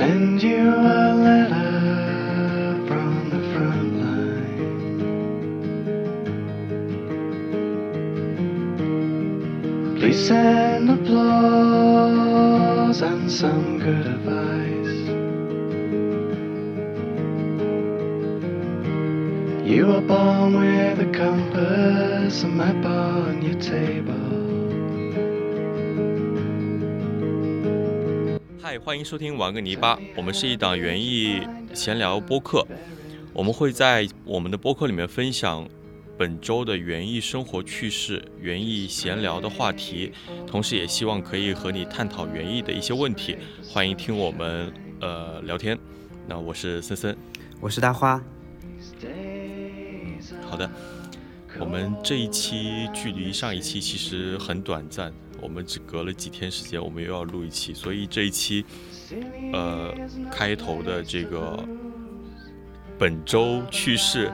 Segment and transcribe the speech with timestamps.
[0.00, 4.96] send you a letter from the front line.
[9.98, 12.00] Please send applause
[13.02, 15.00] and some good advice.
[19.70, 24.29] You are born with a compass, a map on your table.
[28.82, 32.66] 欢迎收听玩个泥巴，我们是一档园艺闲聊播客，
[33.34, 35.68] 我们会在我们的播客里面分享
[36.16, 40.10] 本周的园艺生活趣事、园艺闲聊的话题，
[40.46, 43.36] 同时也希望可以和你探讨园艺的一些问题，
[43.68, 45.78] 欢迎听我们呃聊天。
[46.26, 47.14] 那我是森森，
[47.60, 48.20] 我是大花。
[50.48, 50.68] 好的，
[51.58, 58.64] 我们这一期距离上一期其实很短暂，我们只隔了几天时间，我们又要录一期，所以这一期，
[59.52, 59.92] 呃，
[60.30, 61.62] 开头的这个
[62.98, 64.30] 本周趣事，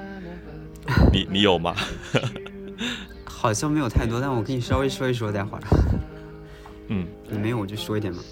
[1.13, 1.75] 你你有吗？
[3.25, 5.63] 好像没有太多，但我可以稍微说一说，待会儿。
[6.89, 8.23] 嗯， 你没有我就说一点嘛。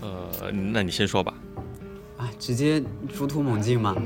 [0.00, 1.34] 呃，那你先说吧。
[2.18, 2.82] 啊，直接
[3.14, 3.96] 猪突猛进吗？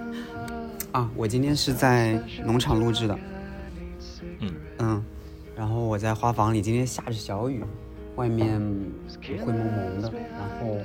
[0.92, 3.18] 啊，我今天是在农场录制的。
[4.40, 5.04] 嗯嗯，
[5.56, 7.64] 然后我在花房里，今天下着小雨，
[8.16, 8.60] 外面
[9.44, 10.76] 灰蒙蒙的，然后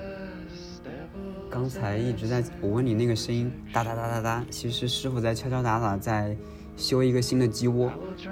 [1.50, 6.36] 刚才一直在我问你那个声音哒哒哒哒哒，其实师傅在敲敲打打在
[6.78, 7.92] 修一个新的鸡窝，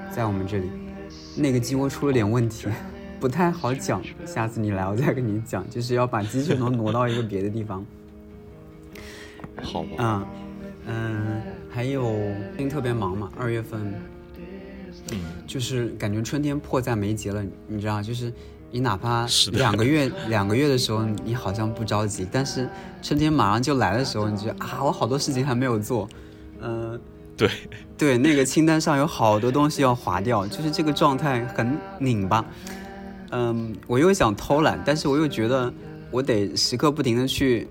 [0.09, 0.69] 在我们这里，
[1.35, 2.69] 那个鸡窝出了点问题，
[3.19, 7.85] 不太好讲，下次你来我再跟你讲，就是要把鸡圈都挪到一个别的地方。
[9.61, 9.89] 好吧。
[9.97, 10.25] 嗯
[10.87, 12.01] 嗯，还有
[12.55, 13.93] 最近特别忙嘛，二月份，
[15.11, 18.31] 嗯，就是感觉春天迫在眉睫了，你知道，就是
[18.69, 22.69] 你哪怕两个月 两个月的时候，你好像不着急，但是
[23.01, 26.07] 春天马上就来的时候，你觉得啊，我好多事情还没有做，
[26.61, 27.01] 嗯、
[27.35, 27.49] 对，
[27.97, 32.45] 对，那个清单上有好多东西要划掉，就是这个状态很拧巴。
[33.31, 35.73] 嗯，我又想偷懒，但是我又觉得
[36.11, 37.67] 我得时刻不停的去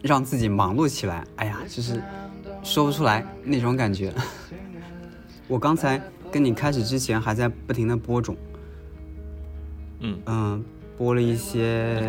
[0.00, 1.22] 让自己忙碌起来。
[1.36, 2.02] 哎呀，就是
[2.62, 4.10] 说不出来那种感觉。
[5.46, 6.00] 我刚才
[6.32, 8.34] 跟你开始之前还在不停的播种，
[10.00, 10.64] 嗯，嗯，
[10.96, 12.00] 播了一些，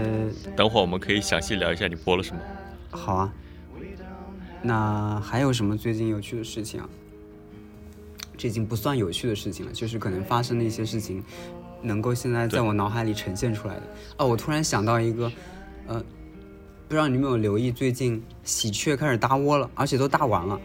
[0.56, 2.42] 等会儿我们可以详细聊一下你播了什么。
[2.90, 3.34] 好啊。
[4.62, 6.88] 那还有什么最近有趣的事情啊？
[8.38, 11.22] 这已经不算有趣的事情了，就是可能发生的一些事情，
[11.82, 13.84] 能够现在在我脑海里呈现出来的。
[14.20, 15.30] 哦，我突然想到一个，
[15.88, 16.00] 呃，
[16.88, 20.58] 不知道你有没有留意，最近喜鹊开始搭窝了，而且都搭完了。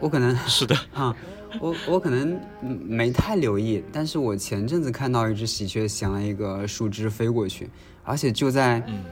[0.00, 1.16] 我可能是的， 啊，
[1.60, 7.68] 我我可能嗯没太留意，但是我前阵子看到一只喜鹊衔了一个树枝飞过去，
[8.02, 9.04] 而且就在、嗯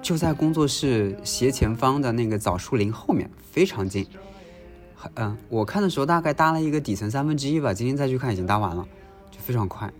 [0.00, 4.06] 就在工作室斜前方的那个枣树林后面，非常近。
[5.16, 8.86] 嗯、我看的时候大概搭了一个底层三分之一吧，今天再去看已经搭完了，
[9.30, 9.92] 就非常快。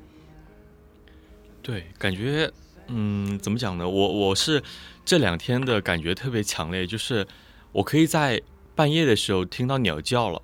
[1.60, 2.50] 对，感觉，
[2.86, 3.88] 嗯，怎么讲呢？
[3.88, 4.62] 我我是
[5.04, 7.26] 这两天的感觉特别强烈，就是
[7.72, 8.40] 我可以在
[8.76, 10.40] 半夜的时候听到鸟叫了，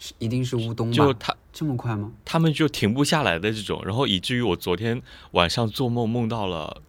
[0.00, 0.96] 是一定是乌冬吧？
[0.96, 2.10] 就它这么快吗？
[2.24, 5.00] 他们就停不下来的这种，然后以至于我昨天
[5.32, 6.82] 晚上做梦梦到了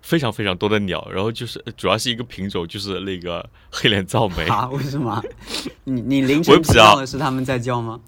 [0.00, 4.66] 非常非常多的鸟，然后就是主要是一个品种，就是那个黑脸噪眉， 啊？
[4.68, 5.22] 为什么？
[5.84, 8.00] 你你凌我晨听也不知道到的是他们在叫吗？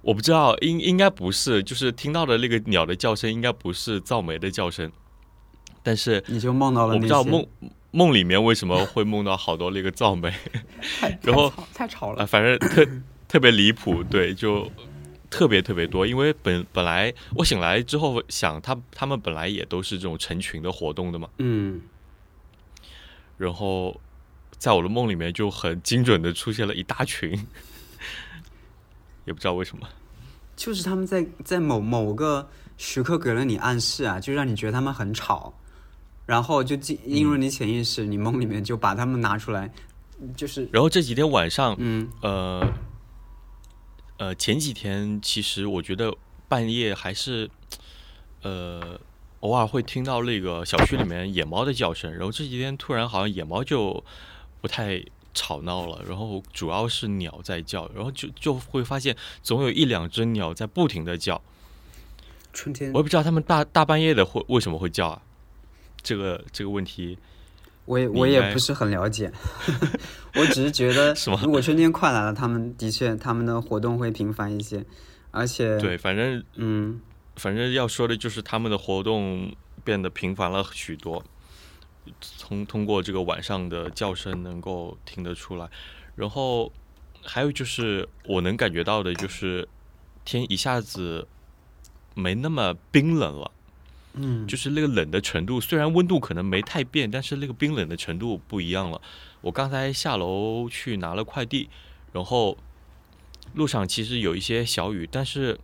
[0.00, 4.90] 我不知道应应该不是，就是听到的那个鸟的叫声应该不是噪眉的叫声，
[5.82, 6.98] 但是你就梦到了我？
[6.98, 7.46] 不知道梦
[7.90, 10.32] 梦里面为什么会梦到好多那个噪眉。
[11.00, 12.26] 太 然后太吵了。
[12.26, 12.86] 反正特
[13.28, 14.70] 特别离谱，对，就
[15.30, 16.06] 特别特别多。
[16.06, 21.80] 因为本本来我醒来之后想，他他们本来也都是这种成群的活动的嘛，嗯，
[23.36, 24.00] 然后
[24.58, 27.30] 在我的梦里面就很精准的出现了一大群，
[29.24, 29.88] 也不知道为什么。
[30.54, 35.52] 就是他们在在某某个时刻给了你暗示啊，就让你觉得他们很吵，
[36.26, 39.72] 然后就进映入你潜意识，你梦里面就把他们拿出来，
[40.36, 42.72] 就是然后这几天晚上，嗯呃
[44.16, 46.14] 呃，前几天其实我觉得
[46.48, 47.50] 半夜还是
[48.42, 48.98] 呃
[49.40, 54.02] 偶尔会听到那个小区里面野猫的叫声，然后这几天突然好像野猫就
[54.60, 55.04] 不太
[55.34, 61.42] 吵闹了，然后主要是鸟在叫，然后就就会发现总有一两只鸟在不停的叫，
[62.52, 65.22] 春天我也不知道它们大大半夜的会为什么会叫啊？
[66.02, 67.18] 这个这个问题
[67.84, 69.32] 我也我也不是很了解，
[70.36, 74.84] 我只是觉得 如果春天快来了，他们的确他们的活动会频繁一些，
[75.30, 77.00] 而且对，反正嗯。
[77.36, 79.52] 反正要说的就是他们的活动
[79.82, 81.20] 变得频繁了许多。
[82.20, 85.68] 从通过这个晚上的叫声能够听得出来，
[86.14, 86.72] 然后
[87.24, 89.66] 还有就是我能感觉到的就是
[90.24, 91.26] 天一下子
[92.14, 93.50] 没那么冰冷了。
[94.14, 99.00] 嗯，就是那个冷的程度，虽然温度可能没太变，但是那个冰冷的程度不一样了。
[99.40, 101.68] 我刚才下楼去拿了快递，
[102.12, 102.56] 然后
[103.54, 105.58] 路上其实有一些小雨，但是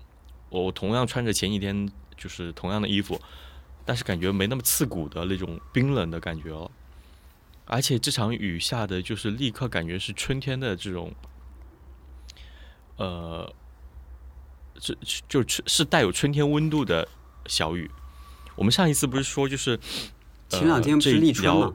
[0.48, 3.20] 我同样穿着前几天就是同样的衣服，
[3.84, 6.68] 但是感觉没那么刺骨的那种冰冷的感觉了。
[7.66, 11.14] 而且这场雨下的就是立刻感觉是春天的这种，
[12.96, 13.54] 呃，
[14.74, 14.92] 这
[15.28, 17.06] 就是是带有春天温度的
[17.46, 17.88] 小雨。
[18.60, 19.80] 我们上一次不是说就是
[20.50, 21.72] 前两天不是立春吗？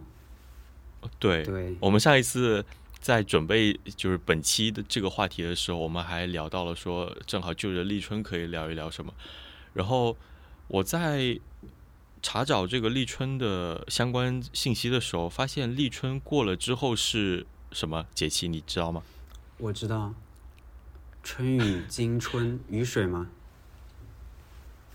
[1.17, 2.63] 对，对，我们上一次
[2.99, 9.11] 在准备就是本期的这个话题的时候，我们还聊到了说，正好就着立春可以聊一聊什么。
[9.73, 10.15] 然后
[10.67, 11.39] 我在
[12.21, 18.47] 查找这个立春的相关信息的时候，发现立春过了之后是什么节气？
[18.47, 19.01] 你知道吗？
[19.57, 20.13] 我知道，
[21.23, 23.29] 春雨 惊春雨水吗，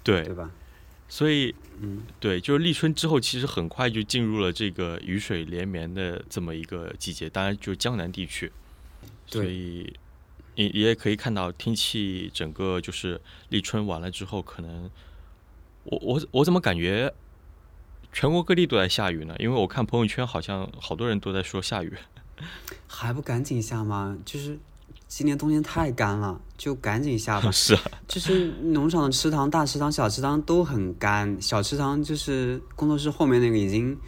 [0.04, 0.52] 对对吧？
[1.10, 7.28] 所以，嗯，对，就是立春之后，其实很快就进入了这个雨水连绵的这么一个季节。
[7.28, 8.52] 当然，就江南地区，
[9.26, 9.92] 所以
[10.54, 14.88] 你你也可以看到天气整个就是立春完了之后，可能
[15.82, 17.12] 我我我怎么感觉
[18.12, 19.34] 全国各地都在下雨呢？
[19.40, 21.92] 因为我看朋友圈，好像好多人都在说下雨，
[22.86, 24.16] 还不赶紧下吗？
[24.24, 24.56] 就是
[25.10, 27.50] 今年冬天太干了，就赶紧下吧。
[27.50, 33.98] 是啊，就是农场的池塘、大池塘、小池塘都很干，小池塘就是工作室后面那个已经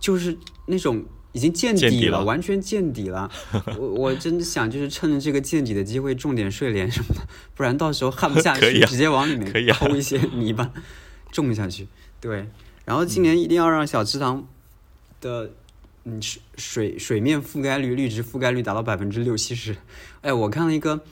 [0.00, 0.36] 就是
[0.66, 3.30] 那种已经见底了，完全见底了。
[3.78, 7.20] 我我真的想就是趁着这个见底的机会种点睡莲什么的，
[7.54, 10.72] 不然到时候旱不下去，啊直接往里面抠一些泥巴
[11.30, 11.86] 种下去。
[12.20, 12.50] 对，
[12.84, 14.44] 然后今年一定要让小池塘
[15.20, 15.52] 的
[16.10, 19.76] 嗯水水水面覆盖率、绿植覆盖率达到百分之六七十。
[20.22, 21.02] 哎，我看了一个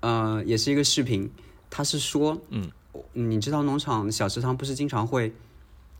[0.00, 1.30] 呃，也是一个视频，
[1.70, 2.70] 他是说，嗯，
[3.14, 5.32] 你知道农场小池塘不是经常会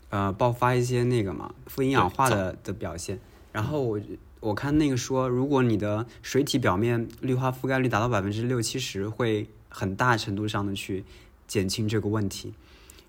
[0.09, 3.19] 呃爆发一些那个嘛富营养化的的表现，
[3.51, 3.99] 然后我
[4.39, 11.03] 我看那个说，如果你的水体表面绿化覆盖率达到百分之六七十，会很大程度上的去
[11.47, 12.53] 减轻这个问题。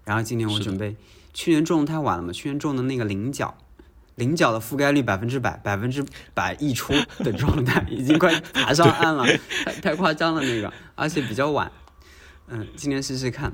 [0.05, 0.97] 然后今年我准备，
[1.35, 3.59] 去年种的太晚了嘛，去年种的那个菱角。
[4.19, 6.05] 菱角的覆盖率百分之百，百分之
[6.35, 9.25] 百溢出的状态， 已经快爬上岸了，
[9.65, 11.71] 太太夸张了那个，而且比较晚。
[12.49, 13.53] 嗯，今天试试看。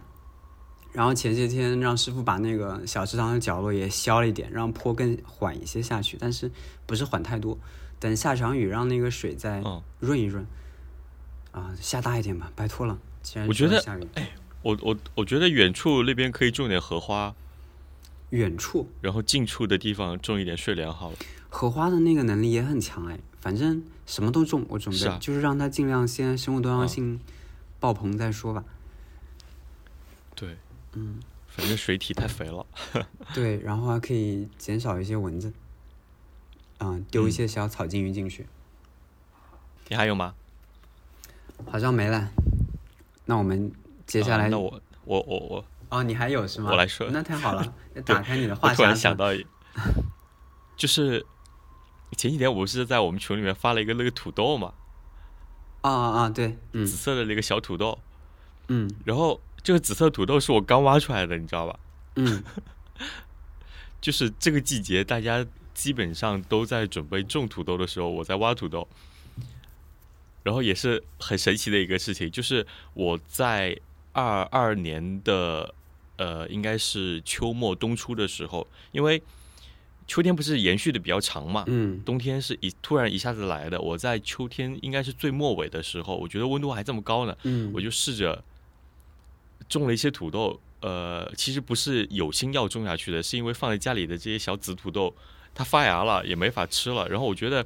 [0.92, 6.50] 然后前些天让师傅把那个小池塘的角落也削了一点，让坡更缓一些下去，但是
[6.86, 7.58] 不是缓太多。
[7.98, 10.46] 等下场雨，让那个水再嗯润一润。
[11.50, 12.96] 啊，下大一点吧，拜托了。
[13.22, 13.82] 既然我觉得
[14.14, 14.30] 哎，
[14.62, 17.34] 我我我觉得远处那边可以种点荷花，
[18.34, 21.16] 远处然后近处的地方种一点睡莲好了。
[21.48, 27.20] 荷花的那个能力也很强哎，反正什么都种，我准备、是啊就是让它尽量先生物多样啊性
[27.78, 28.64] 爆棚再说吧。
[30.34, 30.56] 对，
[30.94, 32.66] 嗯，反正水体太肥了。
[33.32, 35.52] 对，然后还可以减少一些蚊子，
[36.78, 38.46] 啊、丢一嗯些小草金鱼进去，
[39.88, 40.34] 你还有吗？
[41.70, 42.30] 好像没了。
[43.26, 43.70] 那我们
[44.06, 46.70] 接下来啊那我我我我哦，你还有是吗？
[46.70, 47.74] 我来说那太好了，
[48.04, 48.94] 打开你的话我突然。
[48.96, 49.26] 想到，
[50.76, 51.24] 就是
[52.16, 54.72] 前几天我不是在我们群里面发了一个那个土豆嘛，
[55.82, 56.28] 啊啊啊！
[56.30, 57.98] 对，嗯紫色的那个小土豆，
[58.68, 61.78] 嗯然后这个紫色土豆是我刚挖出来的，你知道吧？
[62.16, 62.42] 嗯，
[64.00, 68.88] 就是这个季节大家基本上都在准备种土豆的时候，我在挖土豆。
[70.42, 73.80] 然后也是很神奇的一个事情，就是我在
[74.14, 75.74] 二二年的
[76.16, 79.22] 呃，应该是秋末冬初的时候，因为
[80.06, 83.80] 秋天不是延续的比较长嘛，嗯冬天是一突然一下子来的。
[83.80, 88.42] 我在秋天应该是最末尾的时候，我觉得温度还这么高呢，嗯，我就试着
[89.68, 90.60] 种了一些土豆。
[90.80, 95.14] 呃，其实不是有心要种下去的，是因为放在家里的这些小紫土豆
[95.54, 97.08] 它发芽了，也没法吃了。
[97.08, 97.64] 然后我觉得，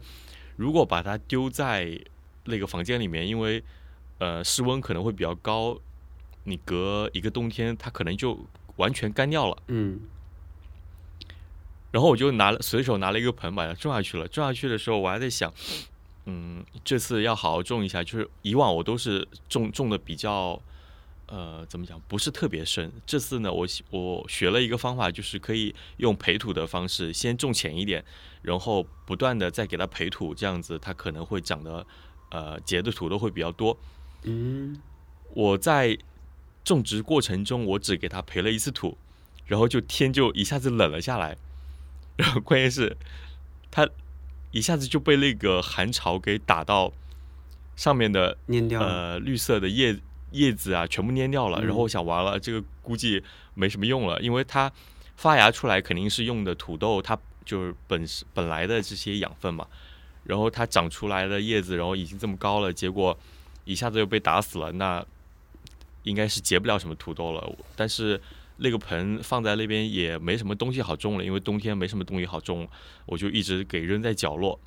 [0.55, 2.01] 如果把它丢在
[2.45, 3.61] 那个房间里面，因为
[4.19, 5.77] 呃室温可能会比较高，
[6.49, 8.39] 你隔一个冬天它可能就
[8.77, 9.57] 完全干掉了。
[9.69, 10.01] 嗯
[11.91, 14.29] 然后我就拿了随手拿了一个盆把它种下去了。
[14.29, 15.51] 种下去的时候，我还在想，
[16.27, 18.05] 嗯，这次要好好种一下。
[18.05, 20.61] 就是以往我都是种种的比较，
[21.29, 22.93] 呃，怎么讲，不是特别深。
[23.07, 28.05] 这次呢，我我学了一个方法，就是可以用培土的方式，先种浅一点，
[28.43, 31.87] 然后不断的再给它培土，这样子它可能会长得，
[32.31, 33.75] 呃，结的土豆会比较多。
[34.25, 34.79] 嗯
[35.31, 35.97] 我在
[36.69, 38.97] 种植过程中，我只给它培了一次土，
[39.47, 41.37] 然后就天就一下子冷了下来，
[42.17, 42.97] 然后关键是
[43.71, 43.89] 它
[44.51, 46.93] 一下子就被那个寒潮给打到
[47.77, 48.87] 上面的蔫掉了。
[48.87, 49.97] 呃绿色的叶
[50.33, 53.23] 叶子啊全部蔫掉了，嗯然后我想完了，这个估计
[53.55, 54.71] 没什么用了，因为它
[55.17, 59.67] 发芽出来肯定是用的土豆，它就是本是本来的这些养分嘛，
[60.25, 63.19] 然后它长出来的叶子，然后已经这么高了，结果
[63.65, 65.05] 一下子又被打死了，那
[66.09, 67.57] 应该是结不了什么土豆了。
[67.77, 68.21] 但是
[68.57, 72.69] 那个盆放在那边也没什么东西好种了，因为冬天没什么东西好种，
[73.07, 74.59] 我就一直给扔在角落，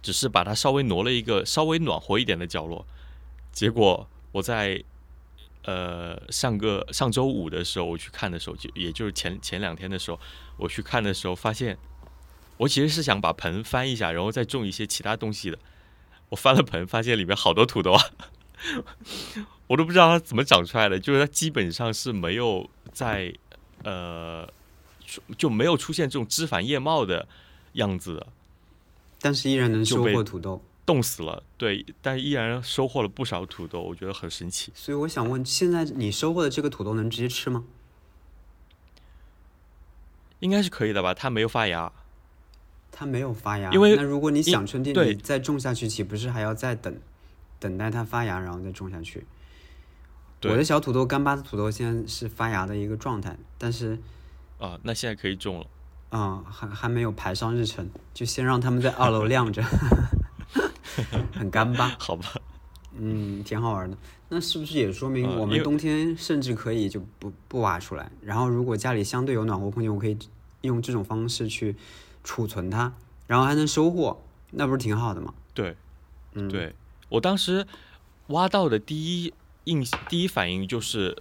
[0.00, 2.86] 只是把它稍微挪了一个稍微暖和一点的角落。
[3.50, 4.82] 结果我在
[5.64, 10.20] 呃上个上周五的时候我去看的时候，就也就是前前两天的时候，
[10.56, 11.76] 我去看的时候发现，
[12.58, 15.58] 我其实是想把盆翻一下，然后再种一些其他东西的。
[16.30, 18.02] 我翻了盆，发现里面好多土豆啊，
[19.66, 23.32] 我都不知道它怎么长出来的，就是它基本上是没有在
[23.84, 24.48] 呃
[25.36, 27.26] 就没有出现这种枝繁叶茂的
[27.74, 28.26] 样子的。
[29.20, 30.62] 但是依然能收获土豆。
[30.84, 34.72] 冻死了，对，但依然收获了不少土豆，我觉得很神奇。
[34.74, 37.64] 所以我想问，现在你收获的这个土豆能直接吃吗？
[40.40, 41.14] 应该是可以的吧？
[41.14, 41.92] 它没有发芽，
[42.90, 46.92] 它没有发芽，因为那如果你想春天，你再种下去，岂不是还要再等，
[47.62, 49.24] 等待它发芽，然后再种下去？
[50.42, 53.96] 我的小土豆干巴的土豆现在是发芽的一个状态，但是
[54.58, 55.66] 啊，那现在可以种了。
[56.10, 59.62] 啊、还还没有排上日程，就先让他们在二楼 晾着，
[61.32, 62.34] 很干巴，好吧，
[62.98, 63.96] 嗯，挺好玩的。
[64.28, 68.10] 那是不是也说明我们冬天甚至可以就不不挖出来？
[68.20, 70.18] 然后如果家里相对有暖和空间，我可以
[70.62, 71.76] 用这种方式去
[72.24, 72.92] 储存它，
[73.26, 75.32] 然后还能收获，那不是挺好的吗？
[75.54, 75.76] 对，
[76.34, 76.74] 嗯，，对
[77.12, 77.66] 我当时
[78.28, 79.32] 挖到的第一
[79.64, 81.16] 印第一反应就是，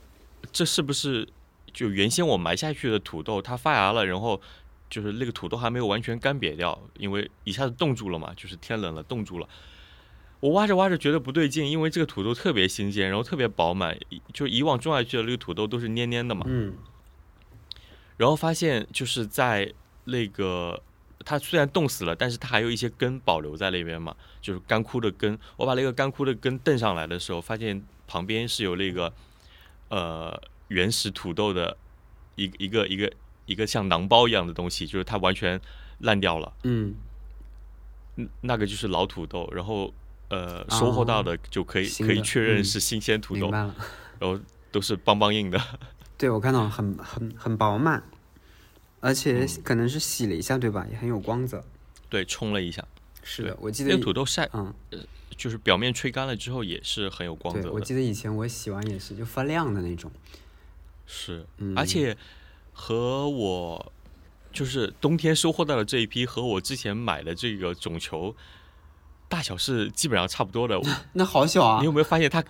[0.52, 1.28] 这是不是
[1.74, 4.42] 就原先我埋下去的土豆它发芽了，然后
[4.90, 9.48] 就是那个土豆还没有完全干瘪掉，因为一下子冻住了嘛，就是天冷了冻住了。
[10.40, 13.96] 我挖着挖着觉得不对劲，因为这个土豆特别新鲜，然后特别饱满，
[14.34, 16.46] 就以往种下去的那个土豆都是蔫蔫的嘛。
[16.48, 16.74] 嗯
[18.18, 19.74] 然后发现就是在
[20.06, 20.82] 那个
[21.24, 25.38] 它虽然冻死了，但是它还有一些根保留在那边嘛，就是干枯的根。
[25.58, 29.12] 我把那个干枯的根蹬上来的时候，发现旁边是有那个
[29.90, 31.78] 呃原始土豆的
[32.36, 33.12] 一一个一个
[33.46, 35.60] 一个像囊包一样的东西，就是它完全
[36.00, 36.54] 烂掉了。
[36.64, 36.96] 嗯，
[38.18, 39.94] 嗯那个就是老土豆，然后
[40.30, 43.52] 呃收获到的就可以、可以确认是新鲜土豆。
[43.52, 44.40] 然后
[44.72, 45.60] 都是邦邦硬的。
[46.16, 48.04] 对，我看到很很很饱满，
[49.02, 50.88] 而且可能是洗了一下，对吧？
[50.90, 51.62] 也很有光泽。
[52.08, 52.82] 对，冲了一下，
[53.24, 54.74] 是的，我记得以那个土豆晒嗯，
[55.36, 57.72] 就是表面吹干了之后也是很有光，泽的。
[57.74, 60.12] 我记得以前我洗完也是就发亮的那种。
[61.06, 62.16] 是，嗯而且
[62.72, 63.92] 和我
[64.54, 68.36] 就是冬天收获到的这一批和我之前买的这个种球
[69.28, 70.80] 大小是基本上差不多的。
[71.14, 72.44] 那好小啊你，有没有发现它？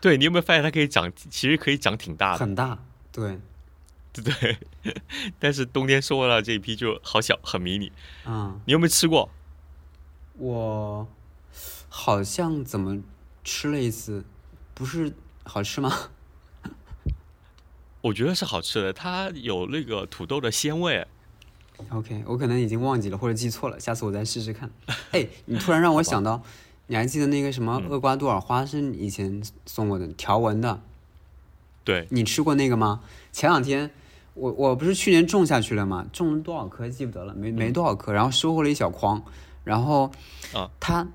[0.00, 2.78] 对你有没有发现它可以长，其实可以长挺大的，很大。
[3.10, 3.38] 对，
[4.22, 4.32] 对
[4.82, 5.02] 对？
[5.38, 7.92] 但是冬天收获到的这一批就好小，很迷你。
[8.26, 9.30] 嗯，你有没有吃过？
[10.36, 11.08] 我
[11.88, 13.02] 好像怎么
[13.42, 14.24] 吃了一次，
[14.74, 15.12] 不是
[15.44, 16.10] 好吃吗？
[18.02, 21.06] 我觉得是好吃的，它有那个土豆的鲜味。
[21.90, 24.70] OK，我可能已经忘记了或者记错了，下次我再试试看。
[25.12, 26.42] 哎，你突然让我想到，
[26.86, 30.80] 你还记得那个什么嗯厄瓜多尔花生以前送我的条纹的，
[31.84, 33.02] 对，你吃过那个吗？
[33.32, 33.90] 前两天
[34.38, 36.06] 我我不是去年种下去了吗？
[36.12, 39.22] 种了多少棵记不得了，没没多少棵，然后收获了一小筐，
[39.64, 40.10] 然后
[40.54, 41.06] 啊它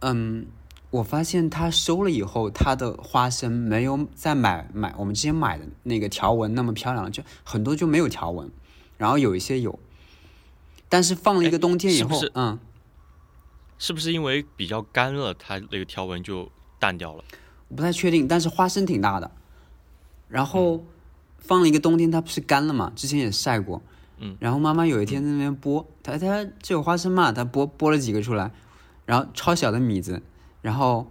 [0.00, 0.46] 嗯，
[0.90, 8.50] 我发现它收了以后，它的花生没有再买买我们之前买的那个条纹那么漂亮了，就很多就没有条纹，
[8.98, 9.78] 然后有一些有，
[10.88, 12.58] 但是放了一个哎冬天以后，是是嗯，
[13.78, 17.24] 是不是因为比较干了，它那个条纹就淡掉了？
[17.68, 19.30] 我不太确定，但是花生挺大的。
[20.28, 20.84] 然后
[21.40, 22.92] 放了一个冬天，它不是干了嘛？
[22.94, 23.82] 之前也晒过。
[24.18, 24.36] 嗯。
[24.38, 27.32] 然后妈妈有一天在那边剥，她她这有花生嘛？
[27.32, 28.50] 她剥剥了几个出来，
[29.06, 30.22] 然后超小的米子，
[30.62, 31.08] 然后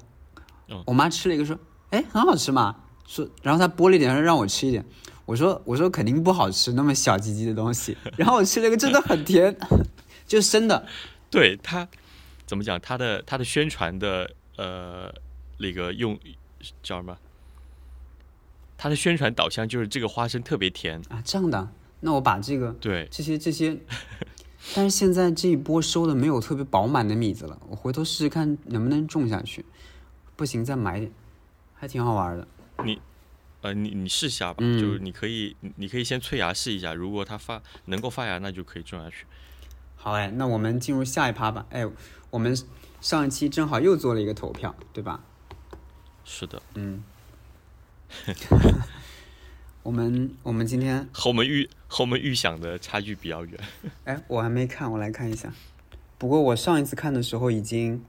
[0.67, 1.57] 嗯我妈吃了一个说
[1.91, 4.85] ：“哎，很好吃嘛。”说，然后她剥了一点，说让我吃一点。
[5.25, 7.95] 我说我说肯定不好吃，那么小鸡鸡的东西。
[8.17, 9.55] 然后我吃了一个，真的很甜，
[10.27, 10.85] 就生的。
[11.29, 11.87] 对它
[12.47, 12.79] 怎么讲？
[12.81, 15.13] 它的它的宣传的呃
[15.59, 16.17] 那个用
[16.81, 17.17] 叫什么？
[18.81, 21.01] 它的宣传导向就是这个花生特别甜。
[21.09, 21.69] 啊，这样的，
[21.99, 23.77] 那我把这个对，这些这些，
[24.73, 29.65] 但是现在这一波收的没有特别饱满的米子了，我回头试试看能不能种下去，
[30.37, 31.11] 不行再买点，
[31.75, 32.47] 还挺好玩的。
[32.85, 33.01] 你
[33.59, 39.25] 呃，你你试下吧，嗯就是你可以你你可以先催芽试一下，如果它发能够发芽，那就可以种下去。
[39.97, 41.65] 好哎，那我们进入下一趴吧。
[41.71, 41.85] 哎，
[42.29, 42.57] 我们
[43.01, 45.19] 上一期正好又做了一个投票，对吧？
[46.23, 47.03] 是的，嗯。
[49.83, 53.59] 我们我们今天和我们预和我们预想的差距比较远。
[54.05, 55.53] 哎，我还没看，我来看一下。
[56.17, 58.03] 不过我上一次看的时候已经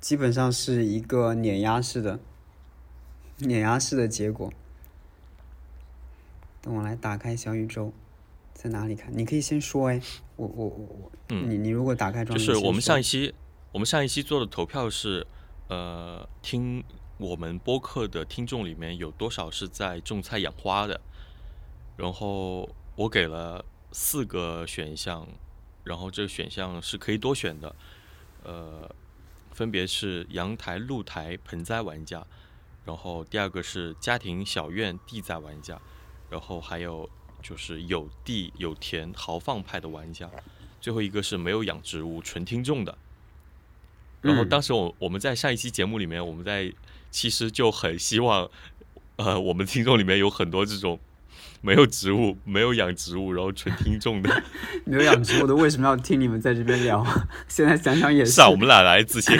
[0.00, 2.18] 基本上是一个碾压式的
[3.38, 4.52] 碾压式的结果。
[6.62, 7.92] 等我来打开小宇宙，
[8.54, 9.10] 在哪里看？
[9.16, 10.00] 你可以先说哎，
[10.36, 13.34] 我我我我，嗯你你如果打开就是我们上一期期
[13.72, 15.26] 我们上一期做的投票是，
[15.68, 16.82] 呃，听
[17.18, 21.00] 我们播客的听众里面有多少是在种菜养花的，
[21.96, 25.26] 然后我给了四个选项，
[25.84, 27.76] 然后这个选项是可以多选的，
[28.42, 28.92] 呃，
[29.52, 32.26] 分别是阳台、露台、盆栽玩家，
[32.84, 35.80] 然后第二个是家庭、小院、地栽玩家，
[36.28, 37.08] 然后还有
[37.40, 40.28] 就是有地有田豪放派的玩家，
[40.80, 42.98] 最后一个是没有养植物纯听众的。
[44.20, 44.48] 然后嗯。
[44.48, 46.72] 当时我我们在上一期节目里面，我们在
[47.14, 48.50] 其实就很希望，
[49.14, 50.98] 呃，我们听众里面有很多这种
[51.60, 54.42] 没有植物、没有养植物，然后纯听众的。
[54.84, 57.06] 没有养植物的为什么要听你们在这边聊？
[57.46, 59.38] 现在想想也是啊，我们俩来自信？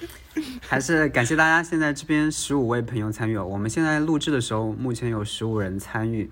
[0.60, 3.46] 还是感谢大家，现在这边十五位朋友参与哦。
[3.46, 6.30] 我们现在录制的时候，目前有十五人参与，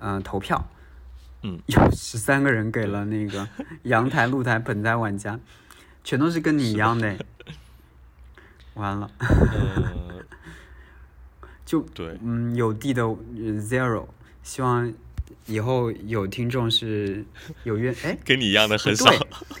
[0.00, 0.68] 嗯、投票，
[1.42, 3.48] 嗯，有十三个人给了那个
[3.84, 5.40] 阳台、露台、盆栽玩家，
[6.04, 7.16] 全都是跟你一样的。
[8.74, 10.24] 完了，呃，
[11.64, 13.16] 就对，嗯，有地的呃
[13.60, 14.06] zero，
[14.42, 14.92] 希望
[15.46, 17.24] 以后有听众是
[17.64, 19.10] 有愿 哎，跟你一样的很少。
[19.10, 19.18] 对，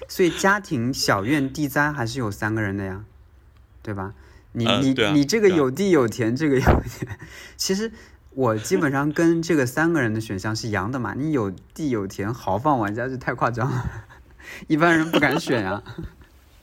[0.08, 3.04] 所以家庭小院地栽还是有三个人的呀，
[3.82, 4.14] 对吧？
[4.52, 7.18] 你、你、呃对啊你这个有地有田，这个有田，
[7.56, 7.90] 其实
[8.30, 11.14] 我基本上跟这个三个人的选项是一样的嘛。
[11.16, 14.06] 你有地有田，豪放玩家就太夸张了，
[14.68, 15.82] 一般人不敢选啊。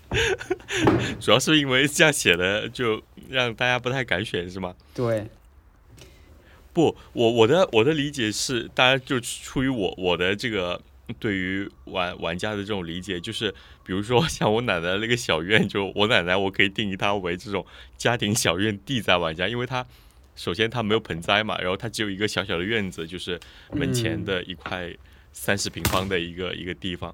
[1.20, 4.76] 主要是因为这样写的，就让大家不太敢选，是吗？
[4.94, 5.28] 对，
[6.74, 10.82] 不，我我的我的理解是，大家就出于我我的这个
[11.20, 17.66] 对于玩玩家的这种理解，就是比如说像我奶奶那个小院，就我奶奶我可以定义她为这种
[17.98, 19.86] 家庭小院地栽玩家，因为她
[20.36, 23.40] 首先她没有盆栽嘛，然后她只有一个小小的院子，就是
[23.72, 24.92] 门前的一块
[25.34, 27.14] 三十平方的一个一个地方。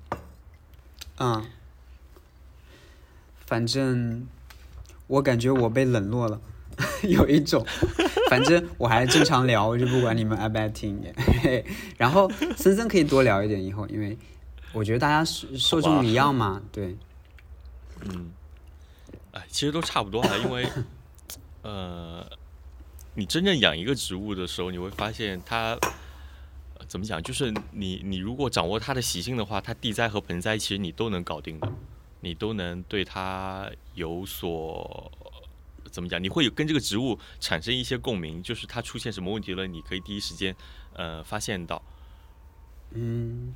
[1.18, 1.46] 嗯，
[3.46, 4.28] 反正
[5.08, 6.40] 我感觉我被冷落了，
[7.04, 7.66] 有一种，
[8.30, 11.00] 反正我还正常聊，我就不管你们爱不爱听。
[11.16, 11.66] 嘿 嘿
[11.98, 14.18] 然后森森可以多聊一点以后，因为
[14.74, 16.98] 我觉得大家受受众一样嘛，对，
[18.02, 18.32] 嗯，
[19.32, 20.68] 哎，其实都差不多了，因为
[21.64, 22.26] 呃，
[23.14, 25.78] 你真正养一个植物的时候，你会发现它。
[26.78, 27.24] 呃怎么讲？
[27.24, 31.72] 就是你，你如果掌握它的习性的话，它地栽和盆栽其实你都能搞定的，
[32.26, 35.12] 你都能对它有所
[35.92, 36.22] 怎么讲？
[36.22, 40.56] 你会有跟这个植物产生一些共鸣，就是它出现什么问题了，你可以第一时间
[40.94, 41.80] 呃发现到，
[42.94, 43.54] 嗯，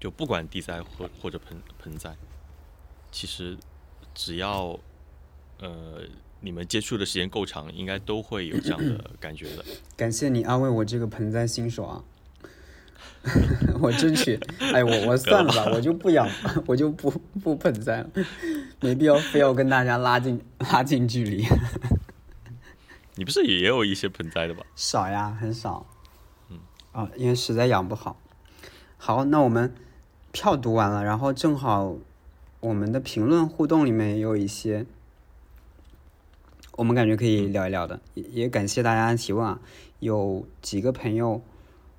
[0.00, 2.16] 就不管地栽或或者盆盆栽，
[3.12, 3.54] 其实
[4.14, 4.80] 只要
[5.58, 6.00] 呃
[6.40, 9.64] 你们接触的时间够长，应该都会有这样的感觉的。
[9.94, 12.02] 感谢你安慰我这个盆栽新手啊。
[13.84, 14.38] 我争取，
[14.72, 16.26] 哎，我我算了吧，我就不养，
[16.66, 17.10] 我就不
[17.42, 18.10] 不盆栽了，
[18.80, 21.44] 没必要非要跟大家拉近拉近距离。
[23.16, 24.64] 你不是也有一些盆栽的吧？
[24.74, 25.86] 少呀，很少。
[26.50, 26.58] 嗯，
[26.92, 28.16] 啊，因为实在养不好。
[28.96, 29.74] 好，那我们
[30.32, 31.94] 票读完了，然后正好
[32.60, 34.86] 我们的评论互动里面也有一些，
[36.72, 39.60] 我们感觉可以聊一聊的，也也感谢大家的提问啊。
[40.00, 41.40] 有几个朋友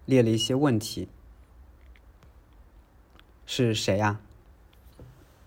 [0.05, 1.07] 列了一些问题，
[3.45, 4.19] 是谁呀、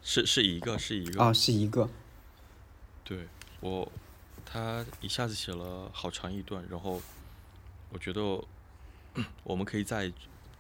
[0.03, 1.25] 是是一个是一个。
[1.25, 1.89] 哦，是一个。
[3.05, 3.27] 对
[3.61, 3.91] 我，
[4.45, 7.01] 他一下子写了好长一段，然后
[7.91, 8.23] 我觉得
[9.43, 10.13] 我们可以在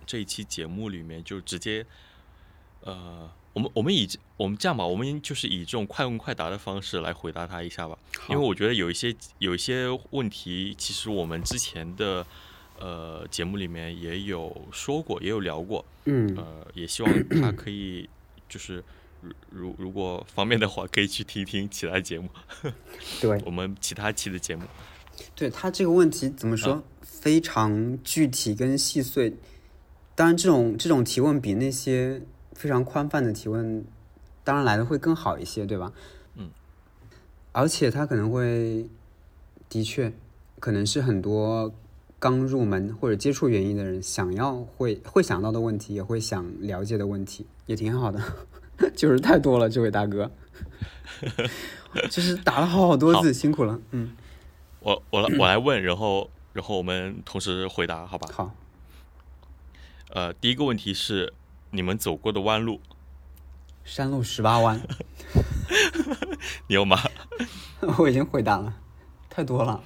[0.06, 1.84] 这一期节目里面就直接，
[2.80, 7.98] 呃，我们我们以我们这样吧，我们就是以这种快问快答的方式来回答他一下吧，
[8.28, 12.26] 因为我觉得有一些有一些问题，其实我们之前的
[12.78, 18.08] 呃节目里面也有说过，也有聊过，嗯，呃，也希望他可以
[18.48, 18.82] 就是。
[19.20, 22.28] 如如如果方便的话，可以去听听其他节目。
[23.20, 23.36] 对。
[23.44, 24.62] 我们其他期的节目。
[25.34, 26.80] 对他这个问题怎么说？
[27.02, 29.34] 非常具体跟细碎。
[30.14, 33.84] 当然，这种这种提问比那些非常宽泛的提问，
[34.44, 35.92] 当然来的会更好一些，对吧？
[36.36, 36.48] 嗯。
[37.50, 38.88] 而且他可能会，
[39.68, 40.12] 的确，
[40.60, 41.74] 可能是很多
[42.18, 48.20] 刚入门或者接触园艺的人想要会会想到的问题，也会想了解的问题，也挺好的。
[48.94, 50.30] 就是太多了，这位大哥，
[52.10, 53.80] 就是打了好好多字，辛苦了。
[53.90, 54.16] 嗯，
[54.80, 58.28] 我我来我来问，然后然后我们同时回答，好吧？
[58.32, 58.54] 好。
[60.10, 61.32] 呃，第一个问题是
[61.72, 62.80] 你们走过的弯路，
[63.84, 64.80] 山路十八弯，
[66.68, 66.98] 你有吗？
[67.98, 68.74] 我已经回答了，
[69.28, 69.82] 太多了。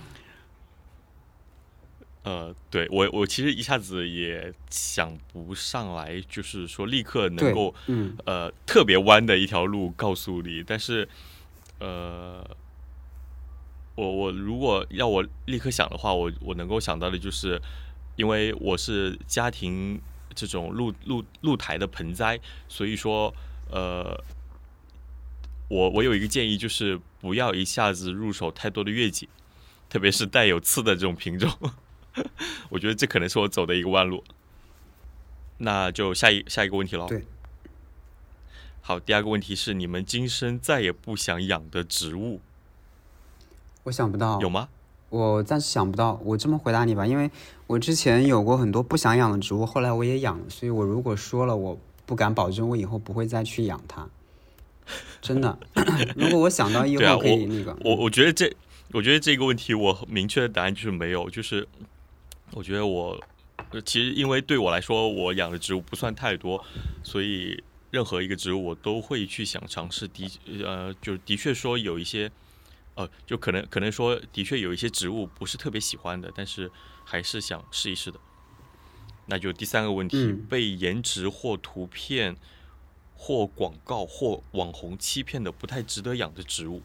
[2.24, 11.08] 呃，对我我其实一下子也想不上来，就是说立刻能够，嗯，呃，特别弯的一条路告诉你，但是，
[11.80, 12.48] 呃，
[13.96, 17.60] 我我如果要我立刻想的话，我我能够想到的就是，
[18.14, 20.00] 因为我是家庭
[20.32, 23.34] 这种露露露台的盆栽，所以说，
[23.68, 24.16] 呃，
[25.66, 29.28] 我我有一个建议，就是不要一下子入手太多的月季，
[29.88, 31.50] 特别是带有刺的这种品种。
[32.70, 34.22] 我觉得这可能是我走的一个弯路，
[35.58, 37.06] 那就下一下一个问题喽。
[37.08, 37.24] 对，
[38.80, 42.40] 好，第二个问题是你们今生再也不想养的植物，
[43.84, 44.68] 我想不到有吗？
[45.08, 46.20] 我暂时想不到。
[46.24, 47.30] 我这么回答你吧，因为
[47.66, 54.08] 我之前有过很多不想养的植物，后来我也养了，所以我如果说了，我不敢保证我以后不会再去养它。
[55.20, 55.58] 真的，
[56.16, 58.54] 如果我想到以后可以那个，我我觉得这，
[58.92, 61.68] 我觉得这个问题我明确的答案就是没有，就是。
[62.52, 63.18] 我觉得我，
[63.84, 66.62] 其实因为对我来说，我养的植物不算太多，
[67.02, 70.06] 所以任何一个植物我都会去想尝试。
[70.08, 70.30] 的
[70.64, 72.30] 呃，就的确说有一些，
[72.94, 76.70] 呃，就可能可能说的确有一些植物不是特别喜欢的，但是
[77.04, 78.20] 还是想试一试的。
[79.26, 82.36] 那就第三个问题，被颜值或图片
[83.14, 86.82] 或广告或网红欺骗的不太值得养的植物。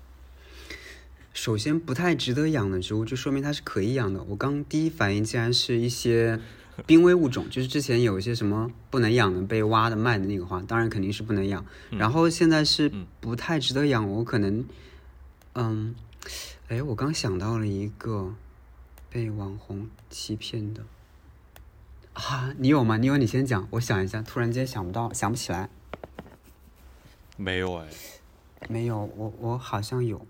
[1.38, 4.23] 首先，不太值得养的植物，就说明它是可以养的。
[4.23, 6.39] 我刚第一反应竟然是一些
[6.88, 11.63] 濒危物种，就是之前有一些什么不能养的被挖的卖的那个话，当然肯定是不能养。
[11.91, 14.65] 然后现在是不太值得养，我可能，
[15.54, 15.93] 嗯，
[16.69, 18.34] 哎，我刚想到了一个
[19.12, 20.84] 被网红欺骗的
[22.13, 22.97] 啊，你有吗？
[22.97, 25.69] 你有你先讲，我想一下，突然间想不到，想不起来。
[27.38, 27.88] 没有哎，
[28.67, 30.26] 没有，我我好像有。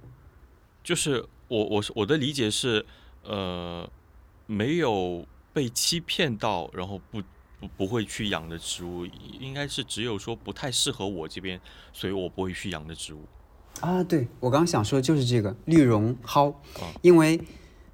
[0.88, 2.86] 就是我我是我的理解是，
[3.26, 3.86] 呃，
[4.46, 7.22] 没有被欺骗到，然后不
[7.60, 9.06] 不不会去养的植物，
[9.38, 11.60] 应该是只有说不太适合我这边，
[11.92, 13.20] 所以我不会去养的植物。
[13.82, 16.56] 啊，对我刚刚想说的就是这个绿绒蒿，
[17.02, 17.38] 因为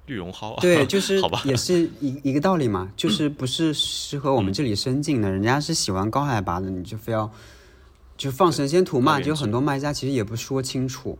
[0.06, 7.28] 绿绒蒿啊对， 就是好吧，也是一一个道理嘛，就是不是适合我们这里生境的，人家是喜欢高海拔的，你就非要
[8.16, 11.18] 就放神仙土嘛，就很多卖家其实也不说清楚。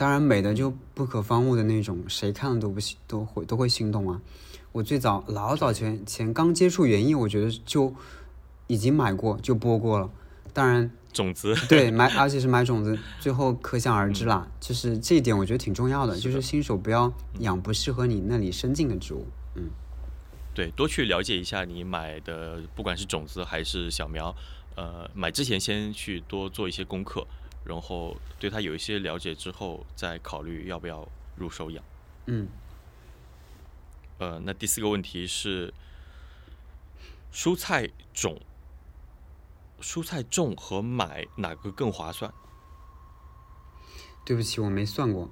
[0.00, 4.18] 当然，美的就不可方物的那种，谁看了都不心都会都会心动啊！
[4.72, 7.94] 我最早老早前前刚接触园艺，我觉得就
[8.66, 10.10] 已经买过就播过了。
[10.54, 14.48] 当然，种子对 买，而且是买种子，最后可想而知啦。
[14.58, 19.26] 就是这一点，我觉得挺重要的，就是新手不要养不适合你那里生境的植物。
[19.54, 19.64] 嗯，
[20.54, 24.34] 对，多去了解一下你买的，不管是种子还是小苗，
[24.76, 27.26] 呃，买之前先去多做一些功课。
[27.70, 31.84] 然后对它有一些了解之后，再考虑要不要入手养。
[32.26, 32.48] 嗯。
[34.18, 35.72] 呃，那第四个问题是，
[37.32, 38.40] 蔬菜种、
[39.80, 42.34] 蔬菜种和买哪个更划算？
[44.24, 45.30] 对不起，我没算过，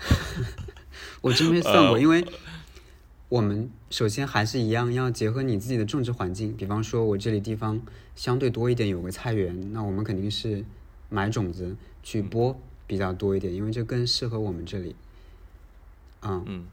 [1.20, 2.26] 我真没算过，因为
[3.28, 6.56] 我们首先还是一样要结合你自己的种植环境。
[6.56, 7.80] 比方说，我这里地方
[8.16, 10.64] 相对多一点，有个菜园，那我们肯定是。
[11.10, 14.96] 买种子去播比较多一点，因为这更适合我们这里。
[16.22, 16.66] 嗯嗯，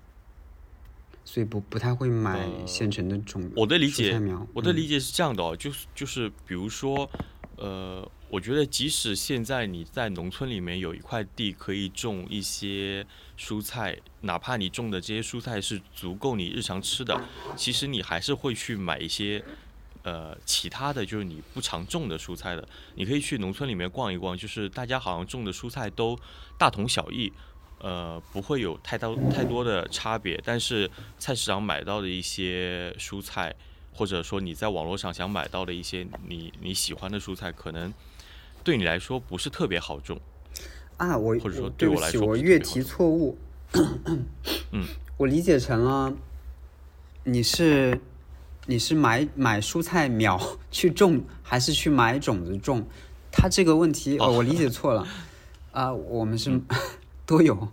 [1.25, 3.49] 所以不不太会买现成的种。
[3.55, 4.19] 我的理解，
[4.53, 7.09] 我的理解是这样的哦，就是就是，比如说，
[7.57, 13.05] 呃，我觉得即使现在你在农村里面有一块地可以种一些
[13.37, 17.21] 蔬菜，哪怕你种的这些蔬菜是足够你日常吃的，
[17.55, 19.43] 其实你还是会去买一些。
[20.07, 22.65] 呃，其他的就是你不常种的蔬菜的，
[22.95, 26.17] 你可以去农村里面逛一逛，就是大家好像种的蔬菜都
[26.57, 27.29] 大同小异，
[27.79, 30.41] 呃，不会有太多太多的差别。
[30.45, 30.89] 但是
[31.19, 33.53] 菜市场买到的一些蔬菜，
[33.93, 37.93] 或者说你在网络上想买到的一些你你喜欢的蔬菜，可能
[38.63, 40.17] 对你来说不是特别好种
[40.95, 41.17] 啊。
[41.17, 43.37] 我或者说对我来说，我越题错误。
[44.71, 44.87] 嗯，
[45.19, 46.13] 我理解成了
[47.25, 47.99] 你是。
[48.67, 52.85] 你是买 买蔬菜苗 去种，还是去买种子种？
[53.31, 55.07] 他这个问题，哦，我理解错了。
[55.71, 56.61] 啊，我们是
[57.25, 57.67] 都有，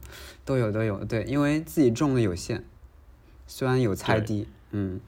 [0.44, 1.04] 都有，都有。
[1.04, 2.64] 对，因为自己种的有限，
[3.46, 5.00] 虽然有菜地，嗯，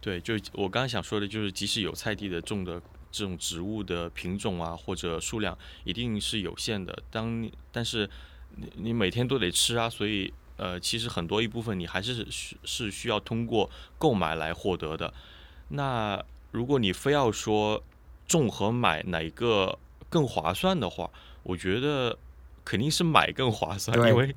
[0.00, 7.02] 对，就我刚刚想说的，就是即使有菜地的种的这种植物的品种啊，或者数量，一定是有限的。
[7.10, 8.08] 当你但是
[8.56, 15.12] 你你每天都得吃啊，所以呃，其实很多一部分你还是是是需要通过购买来获得的。
[15.68, 17.82] 那如果你非要说
[18.28, 21.10] 种和买哪个更划算的话，
[21.42, 22.16] 我觉得
[22.64, 24.34] 肯定是买更划算，因为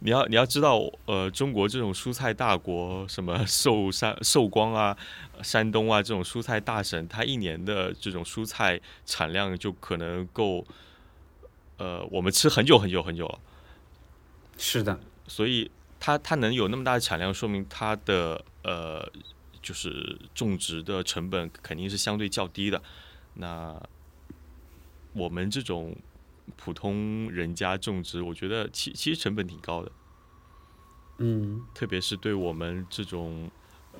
[0.00, 4.96] 你要你要知道，呃，中国这种蔬菜大国，什么寿山、寿光啊、
[5.42, 10.64] 山东啊这种蔬菜大省，它一年的这种蔬菜产量就可能够，
[11.78, 13.38] 呃，我们吃很久很久很久了。
[14.58, 19.06] 是的，所以它它能有那么大的产量，说明它的呃
[19.62, 22.82] 就是种植的成本肯定是相对较低的。
[23.34, 23.80] 那
[25.12, 25.96] 我们这种
[26.56, 29.92] 普通人家种植，我觉得其其实成本挺高的，
[31.18, 33.50] 嗯，特别是对我们这种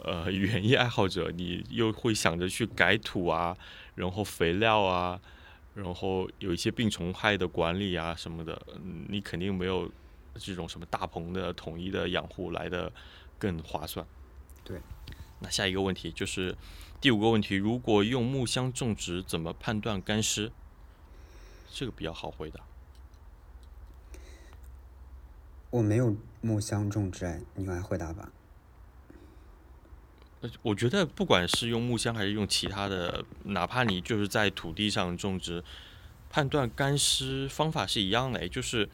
[0.05, 3.57] 呃 园艺爱好者，你又会想着去改土啊，
[3.95, 5.21] 然后肥料啊。
[5.75, 9.91] 然后有一些病虫害的管理啊什么的，嗯你肯定没有
[10.39, 12.93] 这种什么大棚的统一的养护来的
[13.39, 14.07] 更划算。
[14.65, 14.81] 对。
[15.39, 16.57] 那下一个问题就是
[17.01, 20.51] 第五个问题：如果用木箱种植，怎么判断干湿？
[21.71, 22.61] 这个比较好回答。
[25.69, 28.33] 我没有木箱种植，哎，你来回答吧。
[30.41, 35.63] 呃我觉得不管是用木箱还是用其他的，哪怕你就是在土地上种植，
[36.31, 38.89] 判断干湿方法是一样的，也就是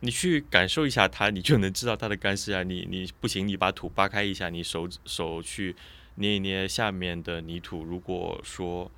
[0.00, 2.62] 你去感受一下它，你就能知道它的干湿啊。
[2.64, 5.74] 你你不行，你把土扒开一下，你手手去
[6.16, 8.90] 捏一捏下面的泥土，如果说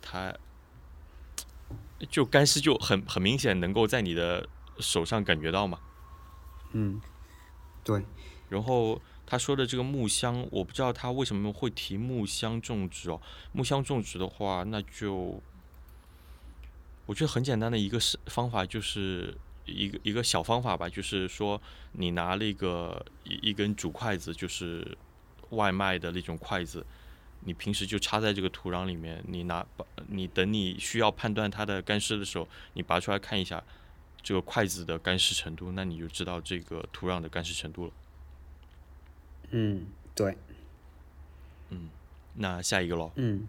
[0.00, 0.34] 它
[2.08, 5.78] 就干湿，就很很明显能够在你的手上感觉到嘛。
[6.72, 7.00] 嗯，
[7.84, 8.02] 对，
[8.48, 13.20] 然后他说的这个木箱，我不知道他为什么会提木箱种植哦。
[13.52, 15.42] 木箱种植的话，那就
[17.06, 19.36] 我觉得很简单的一个是方法，就是
[19.70, 21.60] 一个一个小方法吧，就是说
[21.92, 24.96] 你拿那个一一根竹筷子，就是
[25.50, 26.84] 外卖的那种筷子，
[27.44, 33.62] 你平时就插在这个土壤里面，你拿把你等你需要判断它的干湿的时候，你拔出来看一下
[34.22, 37.92] 这个筷子的干湿程度，那你就知道这个土壤的干湿程度了。
[39.50, 40.36] 嗯，对，
[41.70, 41.88] 嗯
[42.34, 43.46] 那下一个喽，嗯，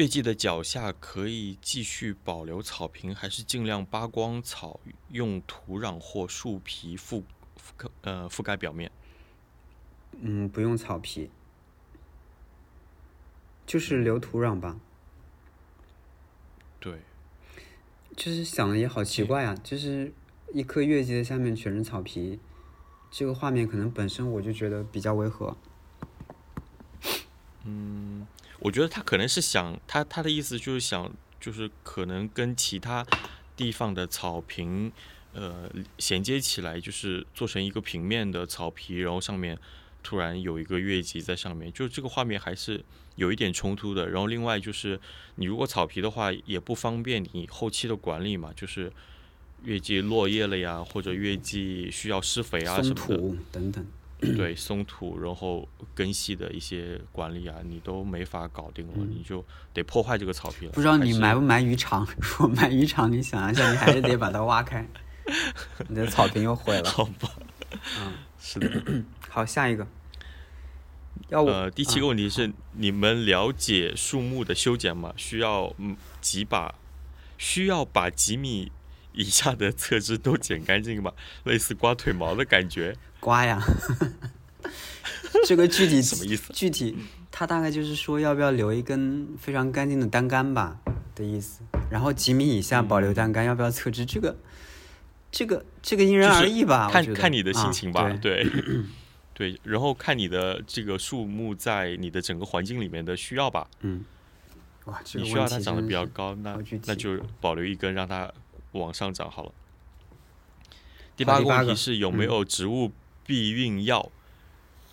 [0.00, 7.22] 月季的脚下可以继续保留草坪，还是尽量扒光草，用土壤或树皮覆
[7.54, 8.90] 覆盖呃覆盖表面？
[10.22, 11.28] 嗯，不用草皮，
[13.66, 14.80] 就是留土壤吧。
[16.78, 17.00] 对，
[18.16, 20.10] 就是想的也好奇怪啊，就是
[20.54, 22.40] 一棵月季的下面全是草皮，
[23.10, 25.54] 这个画面可能本身我就觉得比较违和。
[28.60, 33.04] 我觉得他可能是想他他的意思就是想就是可能跟其他
[33.56, 34.92] 地方的草坪
[35.32, 39.58] 呃衔接起来，就是做成一个平面的草皮，然后上面
[40.02, 42.82] 突然有一个月季在上面，就是这个画面还是
[43.16, 44.08] 有一点冲突的。
[44.08, 45.00] 然后另外就是
[45.36, 48.92] 你如果草皮的话，也不方便你后期的管理嘛，就是
[49.64, 53.36] 月季落叶了呀，或者月季需要施肥啊什么的。
[53.52, 53.86] 等等。
[54.36, 60.72] 对松土，然后根系的一些管理啊，你都没法搞定了，你就得破坏这个草皮了。
[60.72, 62.06] 嗯不知道你埋不埋鱼肠？
[62.20, 64.86] 如果埋鱼肠，你想一下，你还是得把它挖开，
[65.88, 66.90] 你的草坪又毁了。
[66.90, 67.30] 好吧？
[67.98, 68.82] 嗯， 是的。
[69.28, 69.86] 好，下一个。
[71.28, 75.12] 要我、呃，第七个问题是，你们了解树木的修剪吗？
[75.16, 76.74] 需要嗯几把，
[77.38, 78.72] 需要把几米
[79.12, 81.12] 以下的侧枝都剪干净吗？
[81.44, 83.62] 类似刮腿毛的感觉，刮呀。
[85.46, 86.52] 这个具体 什么意思？
[86.52, 86.96] 具体，
[87.30, 90.78] 他大概就是说要不要留一根非常干净的单杆吧
[91.14, 91.60] 的意思。
[91.90, 94.04] 然后几米以下保留单干，要不要侧枝？
[94.04, 94.36] 这个，
[95.30, 96.88] 这个，这个因人而异吧。
[96.90, 98.08] 看看你的心啊情吧。
[98.20, 98.50] 对，对
[99.34, 103.66] 对，然后看你的这个树木在你的整个环境里面的需要吧。
[103.80, 104.04] 嗯，
[104.86, 108.30] 哇，这你需要它长得比较高，那那就保留一根，让它
[108.72, 109.52] 往上长好了。
[111.16, 112.90] 第八个问题是有没嗯有植物
[113.30, 114.10] 避孕药，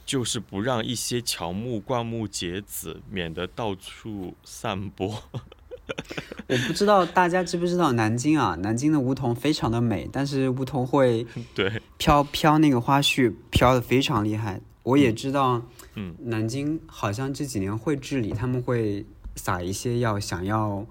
[0.06, 5.24] 就是不让一些乔木、灌木结籽，免得到处散播。
[6.48, 8.54] 我不知道大家知不知道南京啊？
[8.62, 14.62] 南京的梧桐非常的美，但是梧桐会 对，飘飘那个花絮飘的非常厉害。
[14.84, 19.04] 我也知道，嗯，南京好像这几年会治理，他们会
[19.36, 20.86] 撒一些药，想要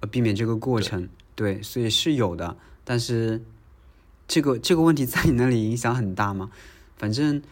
[0.00, 1.06] 呃避免这个过程。
[1.34, 3.44] 对，所以是有的，但是
[4.28, 6.50] 这个这个问题在你那里影响很大吗？
[6.98, 7.42] 反正，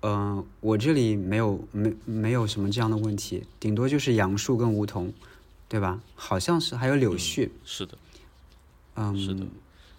[0.00, 5.12] 呃，我这里没有没没有什么这样的问题，顶多就是杨树跟梧桐，
[5.68, 6.00] 对吧？
[6.14, 7.96] 好像是还有柳絮，是的，
[8.96, 9.46] 嗯，是的。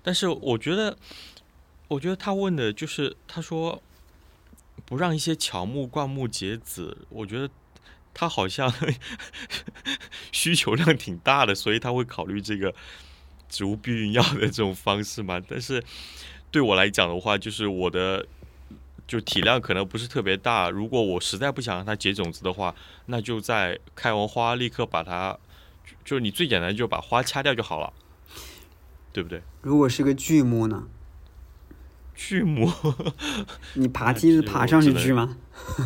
[0.03, 0.97] 但是我觉得，
[1.87, 3.81] 我觉得他问的就是他说
[4.85, 7.49] 不让一些乔木灌木结籽，我觉得
[8.13, 8.73] 他好像
[10.31, 12.73] 需求量挺大的，所以他会考虑这个
[13.49, 15.41] 植物避孕药的这种方式嘛。
[15.47, 15.83] 但是
[16.51, 18.25] 对我来讲的话，就是我的。
[19.07, 25.37] 就体量可能不是特别大，如果我实在不想让它结种子的话，那就在开完花立刻把它，
[26.03, 27.93] 就是你最简单就把花掐掉就好了，
[29.13, 29.41] 对不对？
[29.61, 30.83] 如果是个巨木呢？
[32.13, 32.69] 巨木，
[33.75, 35.37] 你爬梯子爬上去锯吗？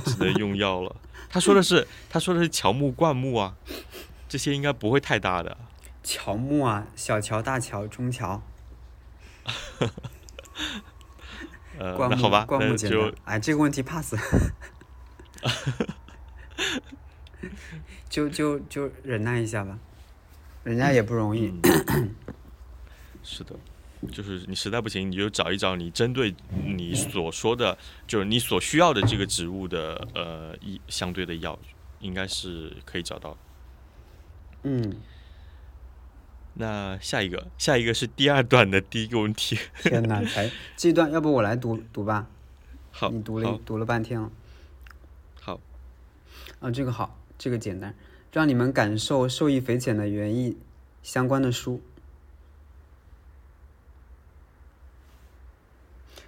[0.04, 0.96] 只能用药了。
[1.30, 3.56] 他说的是，他说的是乔木、灌木啊，
[4.28, 5.56] 这些应该不会太大的。
[6.12, 8.44] 乔木啊，小乔、大乔、中乔。
[11.80, 13.16] 呃，灌木那好吧，那灌木简单就。
[13.24, 14.14] 哎，这个问题 pass。
[18.10, 19.80] 就就就忍耐一下吧，
[20.66, 21.54] 人家也不容易。
[23.24, 23.56] 是的，
[24.12, 31.58] 就是你实在不行，你就找一找你针对你所说的，就是你所需要的这个植物的呃一相对的药，
[32.02, 33.38] 应该是可以找到。
[34.64, 34.98] 嗯，
[36.54, 39.58] 那下一个，下一个是第二段的第一个问题。
[39.84, 42.28] 天哪，哎这一段，要不我来读读吧？
[42.92, 44.30] 好，你读了读了半天了。
[45.40, 45.60] 好，
[46.60, 47.96] 啊，这个好，这个简单，
[48.34, 50.58] 让你们感受受益匪浅的园艺
[51.02, 51.82] 相关的书。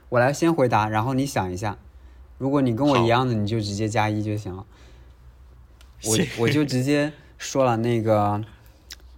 [0.10, 1.78] 我来先回答，然后你想一下，
[2.38, 4.66] 如果你跟我一样的，你就直接加一就行了。
[6.06, 8.44] 我我就直接说了那个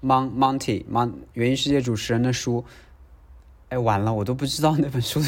[0.04, 2.64] Mon Monty Mon 园艺世界主持人的书。
[3.70, 5.28] 哎，完了，我都不知道那本书的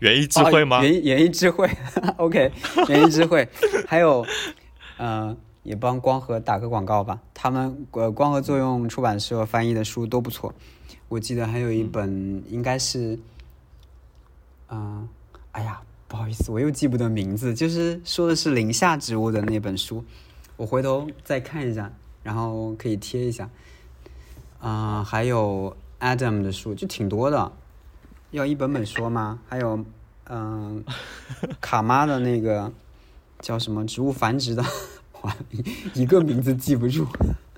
[0.00, 0.80] 园艺智慧吗？
[0.80, 1.68] 哦、园艺园艺智慧
[2.18, 2.52] ，OK，
[2.88, 3.48] 园艺智慧，
[3.86, 4.24] 还有，
[4.98, 7.20] 呃，也帮光合打个广告吧。
[7.32, 10.54] 他们呃光合作用出版社翻译的书都不错。
[11.08, 13.18] 我记得还有一本应该是，
[14.68, 15.08] 嗯、
[15.52, 20.04] 哎呀，不好意思，我又记不得名字，就是说的是林下植物的那本书，
[20.56, 21.90] 我回头再看一下，
[22.22, 23.48] 然后可以贴一下。
[24.60, 27.52] 啊、还有 Adam 的书就挺多的，
[28.30, 29.40] 要一本本说吗？
[29.48, 29.84] 还有，
[30.28, 30.84] 嗯、
[31.60, 32.72] 卡妈的那个
[33.40, 34.62] 叫什么植物繁殖的，
[35.22, 37.06] 哇，一一个名字记不住。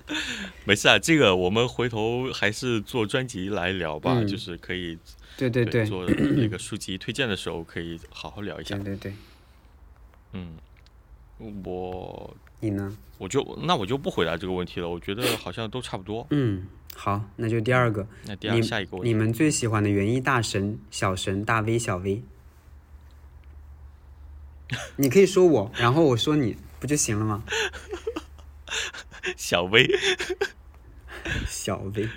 [0.65, 4.97] 没事啊，这个我们回头还是做专辑来聊吧，嗯就是可以
[5.37, 8.83] 对对对，做那个书籍推荐的时候可以好好聊一下对。
[8.83, 9.13] 对对，
[10.33, 10.57] 嗯，
[11.63, 12.97] 我你呢？
[13.17, 16.25] 我就那我就不回答这个问题了，我觉得好像都差不多。
[16.29, 22.23] 嗯，好，那就第二个，那第二你下一个问题，你们最喜欢的园艺大神、小神、大 V、小 V，
[24.95, 27.43] 你可以说我，然后我说你，不就行了吗？
[29.37, 29.87] 小 V，，
[31.47, 32.09] 小 V，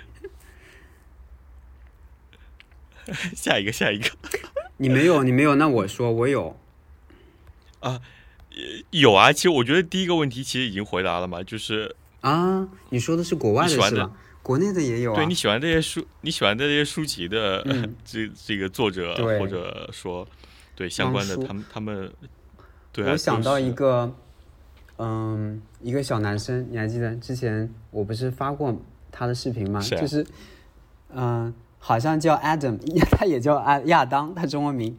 [3.35, 4.09] 下一个下一个
[4.77, 6.59] 你没有，你没有，那我说我有。
[8.91, 14.11] 有啊，其实我觉得第一个问题其实已经回答了嘛，就是啊，你说的是国外的？
[14.41, 15.15] 国内的也有啊。
[15.15, 20.25] 对你喜欢这些书，你喜欢这些书籍的、嗯这这个作者或者说
[20.73, 22.11] 对相关的他们他们，
[22.93, 24.15] 对啊，我想到一个，
[24.97, 28.73] 嗯，一个小男生，你还记得之前我不是发过
[29.11, 29.81] 他的视频吗？
[29.81, 30.25] 就是，
[31.13, 32.77] 嗯、好像叫 Adam，
[33.11, 34.97] 他也叫亚亚当，他中文名。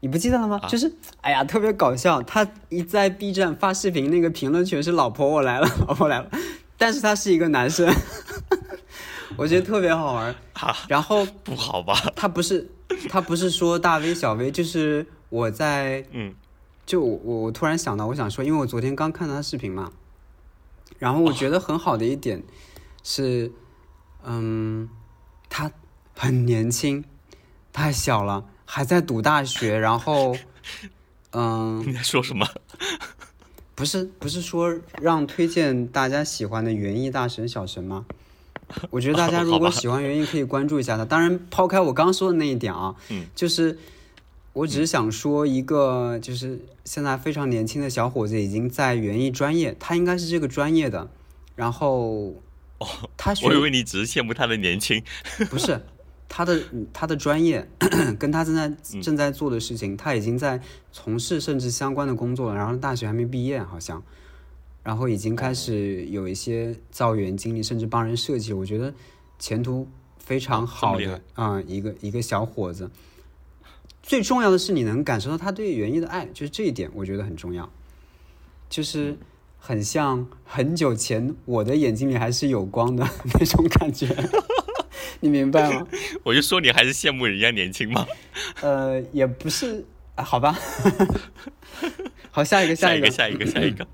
[0.00, 0.58] 你不记得了吗？
[0.62, 2.22] 啊就是，哎呀，特别搞笑。
[2.22, 6.30] 他一在 B 站发视频，那个评论全是“老婆我来了， 老婆来了”，
[6.78, 7.92] 但是他是一个男生，
[9.36, 10.34] 我觉得特别好玩。
[10.54, 11.94] 啊然后不好吧？
[12.14, 12.70] 他不是
[13.08, 16.34] 他不是说大 V 小 V，就是我在嗯，
[16.86, 19.92] 就我我我突然想到，我想说，因为我昨天刚看他视频嘛，
[20.98, 22.42] 然后我觉得很好的一点
[23.02, 23.52] 是，
[24.24, 24.88] 嗯，
[25.48, 25.70] 他
[26.16, 27.04] 很年轻，
[27.72, 30.36] 太小了，还在读大学，然后，
[31.32, 32.46] 嗯，你在说什么？
[33.74, 38.04] 不是不是说让推荐大家喜欢的园艺大神小神吗？
[38.90, 41.04] 我觉得大家如果喜欢园艺，可以关注一下他。
[41.06, 43.78] 当然，抛开我刚说的那一点啊，嗯就是
[44.52, 51.08] 我只是想说一个，就是现在非常年轻的小伙子已经在园艺专业，他应该是这个专业的，
[51.56, 52.34] 然后
[52.76, 55.02] 哦他学我以为你只是羡慕他的年轻。
[55.48, 55.80] 不是
[56.28, 56.60] 他的
[56.92, 57.66] 他的专业
[58.18, 59.02] 跟他正在嗯。
[59.02, 60.60] 正在做的事情，他已经在
[60.92, 64.02] 从事甚至相关的工作了，然后大学还没毕业好像，
[64.82, 68.92] 然后已经开始有一些造园经历，甚至帮人设计，我觉得
[69.38, 72.90] 前途非常好的啊、一个一个小伙子。
[74.02, 77.68] 最重要的是你能感受到他对园艺的爱，就是这一点我觉得很重要，
[78.70, 79.18] 就是
[79.58, 83.06] 很像很久前我的眼睛里还是有光的
[83.38, 84.06] 那种感觉，
[85.20, 85.86] 你明白吗？
[86.24, 88.06] 我就说你还是羡慕人家年轻嘛。
[88.62, 90.56] 呃，也不是，啊、好吧。
[92.30, 93.86] 好，下一个，下一个，下一个，下一个。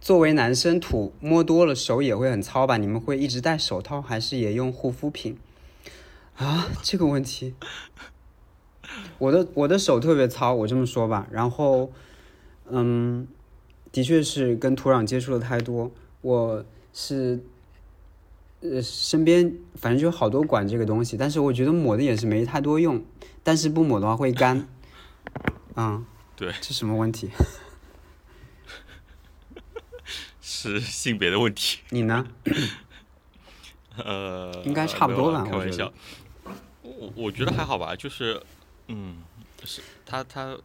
[0.00, 2.76] 作为男生，土摸多了手也会很糙吧？
[2.76, 5.36] 你们会一直戴手套，还是也用护肤品？
[6.36, 7.54] 啊，这个问题，
[9.18, 11.26] 我的我的手特别糙，我这么说吧。
[11.30, 11.90] 然后，
[12.70, 13.26] 嗯，
[13.90, 17.40] 的确是跟土壤接触的太多，我是，
[18.60, 23.04] 呃，身边反正就好多管这个东西，但是我觉得抹的也是没太多用，
[23.42, 24.66] 但是不抹的话会干。
[25.76, 26.04] 嗯、
[26.34, 27.30] 对，这什么问题？
[30.40, 31.80] 是性别的问题。
[31.90, 32.26] 你呢？
[33.98, 35.92] 呃，应该差不多吧开玩笑。
[36.82, 38.40] 我我觉得还好吧，就是，
[38.88, 39.16] 嗯，
[39.64, 40.56] 是他他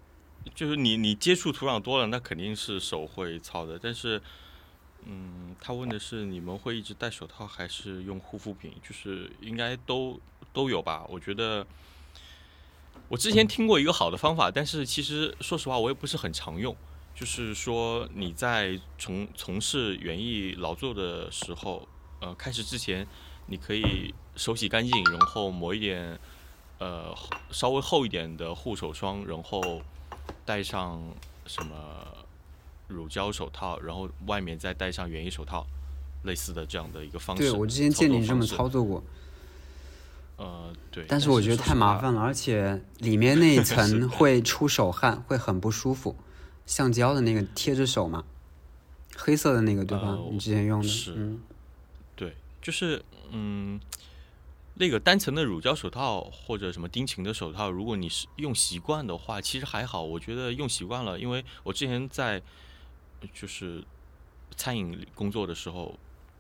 [0.54, 3.80] 就是你你接触土壤多了，那肯定是手会糙的。
[3.82, 4.22] 但是，
[5.06, 8.74] 嗯，他问的是你们会一直戴手套还是用护肤品？
[8.88, 10.20] 就是应该都
[10.54, 11.06] 都有吧？
[11.10, 11.66] 我觉得。
[13.08, 16.74] 我之前听过一个好的方法，但是其实说实话，我也不是很常用。
[17.14, 21.86] 就是说你在从从事园艺劳作的时候，
[22.22, 23.06] 呃，开始之前，
[23.48, 26.18] 你可以手洗干净，然后抹一点
[26.80, 27.14] 呃
[27.52, 29.82] 稍微厚一点的护手霜，然后
[30.46, 31.02] 戴上
[31.46, 31.76] 什么
[32.92, 35.66] 乳胶手套，然后外面再戴上园艺手套，
[36.24, 37.44] 类似的这样的一个方式。
[37.44, 39.04] 对我之前见你这么操作过，
[40.38, 41.06] 呃，对。
[41.08, 46.16] 但是我觉得太麻烦了，而且里面那一 层会出手汗，会很不舒服。
[46.66, 48.24] 橡胶的那个贴着手嘛，
[49.16, 50.10] 黑色的那个对吧？
[50.10, 51.42] 呃你之前用的，是嗯，
[52.16, 53.80] 对，就是嗯，
[54.76, 60.02] 那个单层的乳胶手套或者什么丁腈的手套，如果你是用习惯的话，其实还好。
[60.02, 62.42] 我觉得用习惯了，因为我之前在
[63.34, 63.84] 就是
[64.56, 65.98] 餐饮工作的时候，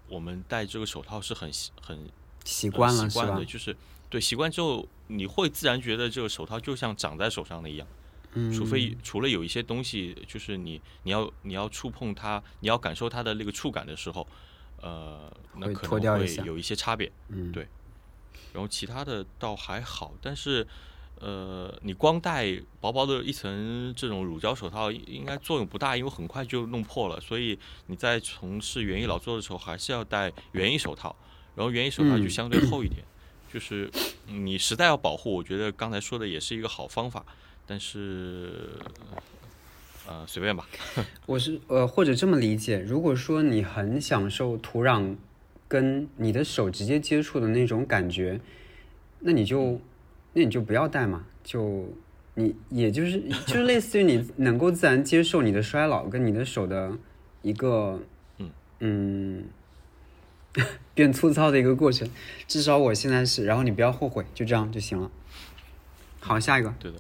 [0.07, 2.09] 我们戴这个手套是很习很
[2.43, 3.45] 习呃惯了习惯的，？
[3.45, 3.75] 就是
[4.09, 7.88] 对习惯之后，你会自然觉得这个手套就像长在手上的一样。
[8.34, 14.25] 嗯，除非除了有一些东西，就是你你要你要触碰它，你要感受它的那个触感的时候，
[14.82, 17.11] 呃，那可能会有一些差别。
[17.27, 17.67] 嗯，对
[18.53, 20.65] 然后其他的倒还好，但是
[21.20, 27.20] 呃，你光戴薄薄的一层这种乳胶手套，应该作用不大，因为很快就弄破了。
[27.22, 27.57] 所以
[27.88, 31.16] 你在从事园艺劳作的时候，还是要戴园艺手套，
[31.55, 33.03] 然后园艺手套就嗯相对厚一点。
[33.53, 33.91] 就是
[34.28, 37.24] 嗯你实在要保护，我觉得刚才说的也是一个好方法，
[37.68, 38.70] 但是
[40.07, 40.68] 呃随便吧。
[41.28, 45.16] 我是呃，或者这么理解，如果说你很享受土壤
[45.68, 48.39] 跟你的手直接接触的那种感觉，
[49.20, 49.80] 那你就
[50.34, 51.86] 那你就不要戴嘛，就
[52.36, 56.97] 你也就是就是类似于你 能够自然接受你的衰老跟你的手的
[57.41, 58.01] 一个
[58.38, 59.43] 嗯嗯
[60.93, 62.09] 变粗糙的一个过程，
[62.47, 65.09] 至少我现在是，然后你不要后悔，就这样就行了。
[66.19, 66.73] 好，下一个。
[66.79, 66.97] 对的，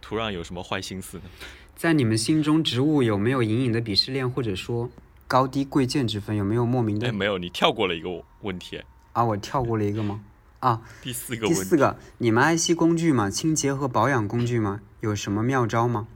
[0.00, 1.24] 土壤有什么坏心思呢？
[1.76, 4.90] 在你们心中，植物有没有隐隐的鄙视链，或者说
[5.26, 6.36] 高低贵贱之分？
[6.36, 8.08] 有没有莫名哎，的没有，你跳过了一个
[8.40, 8.82] 问题，
[9.12, 9.24] 啊？
[9.24, 10.22] 我跳过了一个吗？
[10.62, 11.76] 啊，第四个问题第四。
[11.76, 13.28] 个，你们爱惜工具吗？
[13.28, 14.80] 清洁和保养工具吗？
[15.00, 16.06] 有什么妙招吗？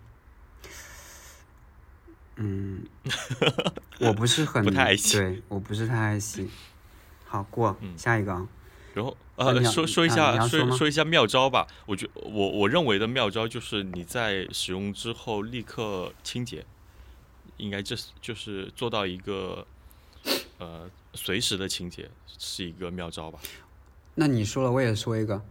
[2.37, 2.87] 嗯，
[3.99, 6.49] 我不是很不太爱惜对我不是太爱惜。
[7.25, 8.47] 好，过嗯下一个啊。
[8.95, 11.67] 然后呃，说说一下，说说一下妙招吧。
[11.85, 16.65] 我觉我我认为的妙招就是你在使用之后立刻清洁，
[17.57, 19.67] 应该这是就是做到一个
[20.59, 23.41] 呃随时的清洁是一个妙招吧。
[24.19, 25.43] 那你说了，我也说一个，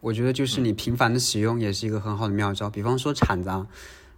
[0.00, 2.68] 我觉得嗯就是你频繁的使用也是一个很好的妙招。
[2.68, 3.66] 比方说铲子啊，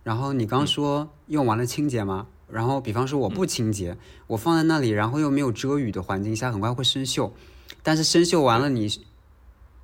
[0.03, 3.97] 然后你嗯刚说用完了清洁嘛，然后比方说我不清洁，
[4.27, 7.31] 我放在那里，然后又没有遮雨的环境下，很快会生锈。
[7.83, 8.89] 但是生锈完了你，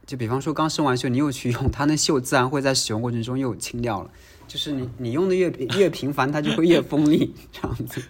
[0.05, 4.11] 就比方说刚生完锈，你又去用，它那锈自然会在使用过程中又清掉了。
[4.49, 8.03] 就是你你用的越越频繁，它就会越锋利，这样子。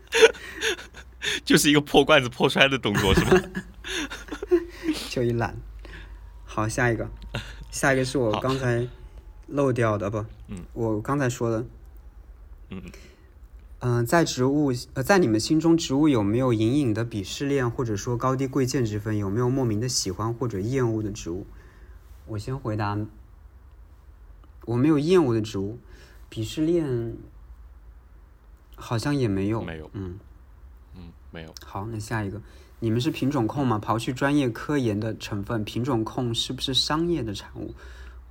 [1.44, 3.40] 就是一个破罐子破摔的动作，是吧？
[5.10, 5.56] 就一懒。
[6.44, 7.10] 好，下一个，
[7.72, 8.86] 下一个是我刚才
[9.48, 11.66] 漏掉的，不，嗯，我刚才说的，
[12.68, 12.80] 嗯
[13.80, 19.18] 嗯、在植物呃，在你们心中，植物有没有隐隐的鄙视链，或者说高低贵贱之分？
[19.18, 21.44] 有没有莫名的喜欢或者厌恶的植物？
[22.26, 22.96] 我先回答，
[24.64, 25.80] 我没有厌恶的植物，
[26.30, 27.16] 鄙视链
[28.76, 30.20] 好像也没有，没有，嗯。
[30.94, 31.52] 嗯，没有。
[31.64, 32.40] 好，那下一个，
[32.80, 33.78] 你们是品种控吗？
[33.82, 37.74] 刨去专业科研的成分，品种控是不是商业的产物，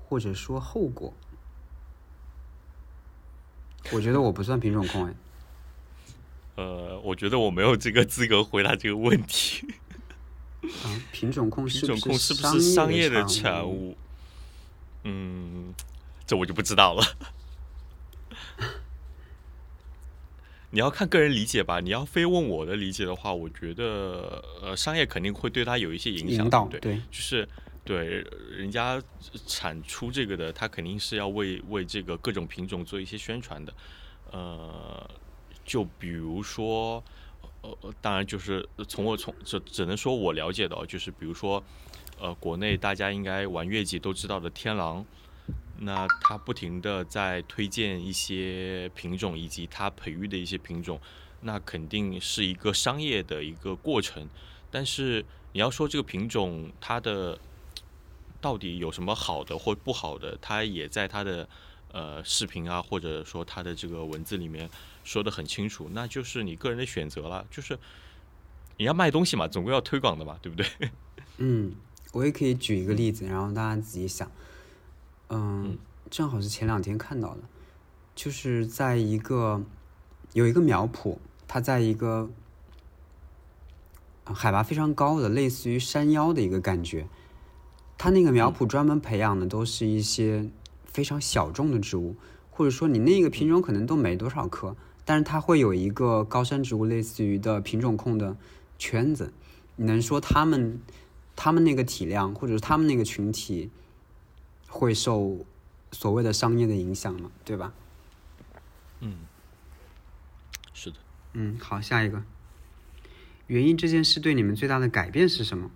[0.04, 1.14] 或者说后果？
[3.92, 5.14] 我觉得我不算品种控哎。
[6.56, 9.66] 呃，我觉得我没有这个资格回答这个问题。
[10.62, 13.96] 啊，品种控品种控是不是商业的产物？
[15.04, 15.74] 嗯，
[16.26, 17.04] 这我就不知道了。
[20.72, 21.80] 你要看个人理解吧。
[21.80, 27.48] 你要非问我的理解的话，我觉得呃，商业肯定会对它有一些影响，对对，就是
[27.84, 29.02] 对人家
[29.48, 33.74] 产出这个的，他肯定是要为为这个各种品种做一些宣传的。
[34.32, 35.10] 呃，
[35.66, 37.04] 就比如说，
[37.62, 41.64] 呃，当然就是从我从只只能说我了解的，就是比如说，
[42.20, 45.04] 呃，国内大家应该玩月季都知道的天狼。
[45.82, 51.00] 那他不停的在推荐一些品种，以及他培育的一些品种，
[51.42, 54.28] 那肯定是一个商业的一个过程。
[54.70, 57.40] 但是你要说这个品种它的
[58.42, 61.48] 到底有什么好的或不好的，他也在他的
[61.92, 64.70] 呃视频啊，或者说他的这个文字里面
[65.04, 67.48] 说的很清楚，那就是你个人的选择了。
[67.50, 67.80] 就是
[68.78, 70.68] 你要卖东西嘛，总归要推广的嘛，对不对？
[71.38, 71.74] 嗯，
[72.12, 74.30] 我也可以举一个例子，然后大家自己想。
[75.30, 75.78] 嗯，
[76.10, 77.42] 正好是前两天看到的，
[78.16, 79.64] 就是在一个
[80.34, 81.18] 有一个苗圃，
[81.48, 82.30] 它在一个
[84.26, 87.08] 海拔非常高的，类似于山腰的一个感觉。
[87.98, 90.50] 它那个苗圃专门培养的都是一些
[90.86, 92.16] 非常小众的植物，
[92.50, 94.76] 或者说你那个品种可能都没多少棵，
[95.06, 98.36] 但是它会有一个高山植物类似于的品种控的
[98.80, 99.32] 圈子。
[99.76, 100.80] 你能说他们
[101.36, 103.70] 他们那个体量，或者是他们那个群体？
[104.70, 105.46] 会受
[105.92, 107.74] 所谓的商业的影响嘛，对吧？
[109.02, 109.18] 嗯，
[110.74, 110.98] 是的。
[111.34, 112.24] 嗯，好，下一个。
[113.48, 115.72] 园艺这件事对你们最大的改变是什么？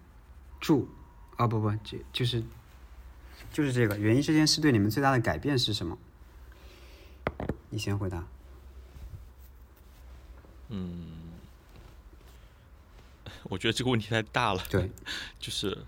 [0.61, 0.87] 住，
[1.37, 2.43] 啊不不，这就是
[3.51, 5.97] 就是这个园艺这件事对你们最大的改变是什么？
[7.71, 8.27] 你先回答。
[10.69, 11.33] 嗯，
[13.49, 14.63] 我觉得这个问题太大了。
[14.69, 14.91] 对，
[15.39, 15.85] 就是。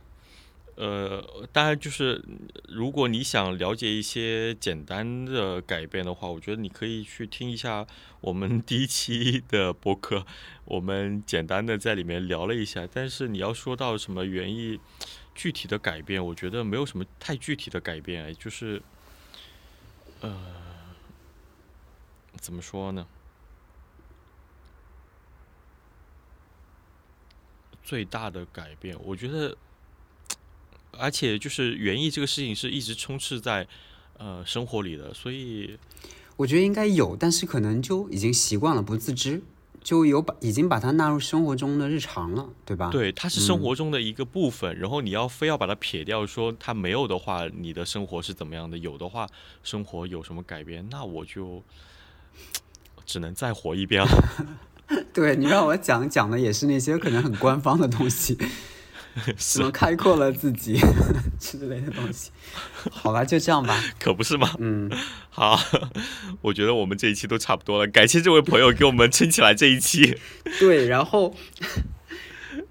[0.76, 2.22] 呃，当然就是，
[2.68, 7.88] 如果你想了解一些简单的改变的话，我觉得你可以去听一下
[8.20, 10.26] 我们 第一期的播客，
[10.66, 12.86] 我们简单的在里面聊了一下。
[12.92, 14.78] 但是你要说到什么原因
[15.34, 18.82] 具体的改变，我觉得没有什么太具体的改变，就是，
[20.20, 20.38] 呃，
[22.42, 23.08] 怎么说呢？
[27.82, 29.56] 最大的改变，我觉得。
[31.00, 33.68] 而且就是园艺这个事情是一直充斥在
[34.18, 35.78] 呃生活里的，所以
[36.36, 39.42] 我觉得应该有，但是可能就已经习惯了，不自知，
[39.84, 42.90] 就有把已经把它纳入生活中的日常了，对吧？
[42.92, 44.78] 对，它是生活中的一个部分。
[44.78, 48.78] 然后你要非要把它撇掉，说它没有的话，你的生活是怎么样的？
[48.78, 49.28] 有的话，
[49.64, 50.88] 生活有什么改变？
[50.90, 51.64] 那我就
[53.06, 54.58] 只能再活一遍了。
[55.14, 58.38] 对你让我讲讲的也是那些可能很官方的东西。
[59.38, 60.78] 什么开阔了自己
[61.40, 62.32] 之类的东西？
[62.92, 63.82] 好吧，就这样吧。
[64.00, 64.54] 可不是吗？
[64.60, 64.92] 嗯，
[65.30, 65.58] 好，
[66.42, 67.88] 我觉得我们这一期都差不多了。
[67.90, 70.18] 感谢这位朋友给我们撑起来这一期。
[70.60, 71.34] 对，然后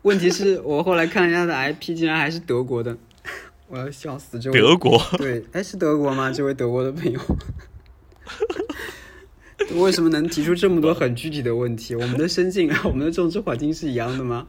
[0.02, 2.96] 问题是我后来看人家的 IP 竟然还是德国的，
[3.68, 4.38] 我要笑死！
[4.38, 5.02] 这位德国？
[5.16, 6.30] 对，哎，是德国吗？
[6.30, 7.20] 这位德国的朋友，
[9.76, 11.94] 为什么能提出这么多很具体的问题？
[11.94, 14.46] 我们的生境啊，我们的种植环境是一样的吗？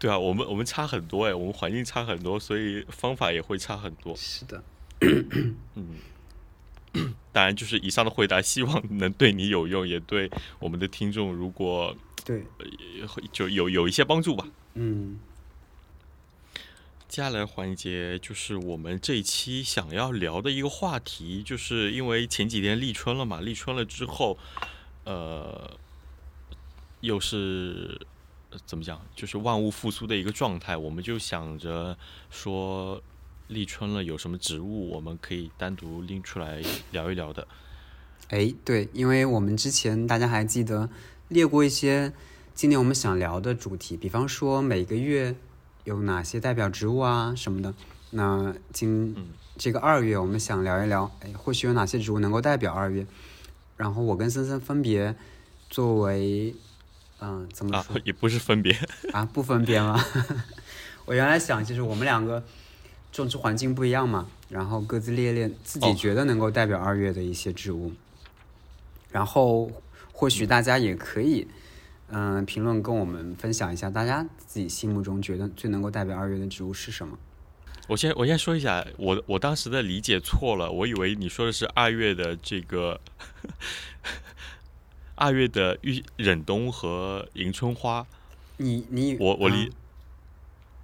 [0.00, 4.16] 对啊，我们我们差很多哎，我们环境差很多，所以方法也会差很多。
[4.16, 4.64] 是的，
[5.74, 5.98] 嗯，
[7.30, 11.94] 当然就是以上的回答，希望能对你有用，也对我们的听众，如果
[12.24, 12.46] 对，
[13.30, 14.48] 就有有一些帮助吧。
[14.72, 15.20] 嗯，
[17.06, 24.38] 接下来环节就是我们这一期想要聊的一个话题，就是因为前几天立春了嘛，立春了之后，
[25.04, 25.76] 呃，
[27.00, 28.00] 又是。
[28.66, 29.00] 怎么讲？
[29.14, 31.96] 就是万物复苏的一个状态，我们就想着
[32.30, 33.00] 说，
[33.48, 37.46] 立春了，有什么植物我们可以单独拎出来聊一聊的。
[38.28, 40.88] 哎，对，因为我们之前大家还记得
[41.28, 42.12] 列过一些
[42.54, 45.34] 今年我们想聊的主题，比方说每个月
[45.84, 47.74] 有哪些代表植物啊什么的。
[48.10, 49.14] 那今
[49.56, 53.06] 这个二月我们想聊一聊，哎，或许有哪些植物能够代表二月？
[53.76, 55.14] 然后我跟森森分别
[55.68, 56.54] 作为。
[57.20, 58.00] 嗯，怎么说？
[58.04, 58.72] 也不是分别
[59.12, 60.02] 啊，不分别吗？
[61.06, 62.42] 我原来想，就是我们两个
[63.12, 67.92] 种植环境不一样嘛，然后各自列列自己觉得能够代表二月的一些植物，
[69.10, 69.70] 然后
[70.12, 71.46] 或许大家也可以，
[72.08, 77.18] 嗯、评论跟我们分享一下，大家自己心目中觉得最能够代表二月的植物是什么？
[77.88, 83.00] 我先我先说一下，我我当时的理解错了，我以为你说的是二月的这个
[85.20, 88.06] 二月的玉忍冬和迎春花。
[88.56, 89.72] 你你我我理、嗯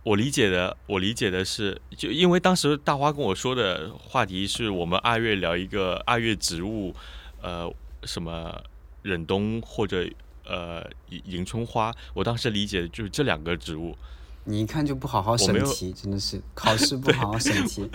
[0.05, 6.95] 我理解的，我理解的是，就因为当时大花跟我说的话题是我们二月聊一个二月植物，
[7.43, 7.68] 呃，
[8.05, 8.62] 什么
[9.03, 10.09] 忍冬或者
[10.45, 13.99] 呃迎迎春花，我当时理解的就是这两个植物。
[14.45, 17.91] 你一看就不好好审题，真的是考试不 好好审题。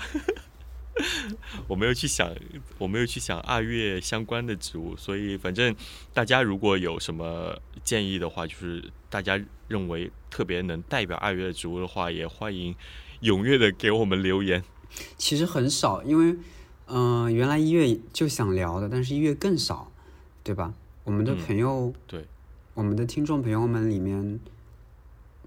[1.67, 2.33] 我没有去想，
[2.77, 5.75] 我没有去想二月相关的植物，所以反正
[6.13, 12.75] 大家如果有什么建议的话，就是大家认为特别能代表二月的植物的话，也欢迎
[13.21, 14.63] 踊跃的给我们留言。
[15.17, 16.37] 其实很少，因为
[16.87, 19.91] 嗯、呃原来一月就想聊的，但是一月更少，
[20.43, 20.73] 对吧？
[21.03, 22.25] 我们的嗯朋友，对，
[22.73, 24.39] 我们的听众朋友们里面，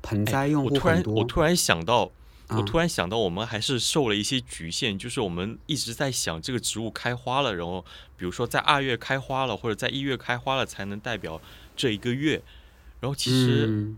[0.03, 1.15] 盆栽用我突然户很多。
[1.15, 2.11] 我突然想到，
[2.49, 7.85] 我嗯突然想到，我们还是受了一些局限，就是我们一直在想这个植物开花了，然后
[8.17, 11.41] 比如说在二月开花了，或者在一月开花了，才能代表
[11.75, 12.43] 这一个月。
[13.01, 13.97] 然后其实嗯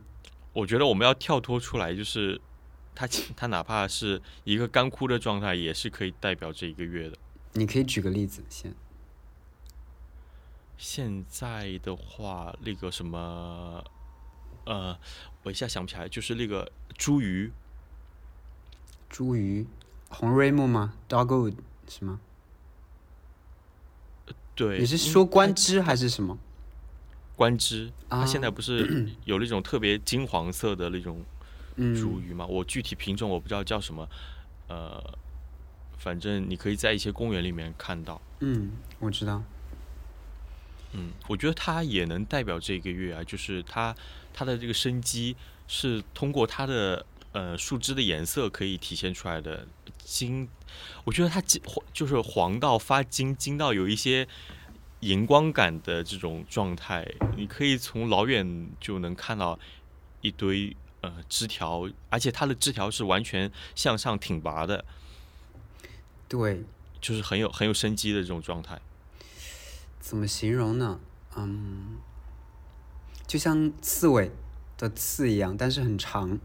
[0.53, 2.40] 我觉得我们要跳脱出来，就是
[2.94, 7.18] 它其它哪怕是一个干枯的状态，也是可以代表这一个月的。
[7.53, 8.74] 你可以举个例子先。
[10.78, 13.82] 现在的话，那个什么，
[14.66, 14.99] 呃，
[15.42, 17.51] 我一下想不起来，就是那个茱萸，
[19.16, 19.66] 茱萸，
[20.10, 21.54] 红瑞木吗？Dogwood
[21.88, 22.20] 是吗？
[24.54, 26.36] 对，你是说观枝还是什么？
[27.34, 31.22] 观枝，它现在啊不是有那种特别金黄色的那种茱
[31.76, 32.44] 嗯，萸吗？
[32.46, 34.06] 我具体品种我不知道叫什么，
[34.68, 35.02] 呃，
[35.96, 38.20] 反正你可以在一些公园里面看到。
[38.40, 39.42] 嗯，我知道。
[40.92, 43.94] 嗯，我觉得它也能代表这个月啊，就是它
[44.34, 45.36] 它的这个生机
[45.66, 47.04] 是通过它的
[47.37, 49.68] 呃树枝的颜色可以体现出来的
[49.99, 50.49] 金，
[51.05, 51.61] 我觉得它金
[51.93, 54.26] 就是黄到发金，金到有一些
[55.01, 57.07] 荧光感的这种状态，
[57.37, 59.59] 你可以从老远就能看到
[60.22, 64.82] 一堆呃枝条，而且它的枝条是完全向上挺拔的，
[66.26, 66.64] 对，
[67.03, 68.80] 就是很有很有生机的这种状态。
[70.01, 70.99] 怎么形容呢？
[71.37, 71.99] 嗯，
[73.26, 74.30] 就像刺猬
[74.78, 76.41] 的刺一样，但是很长。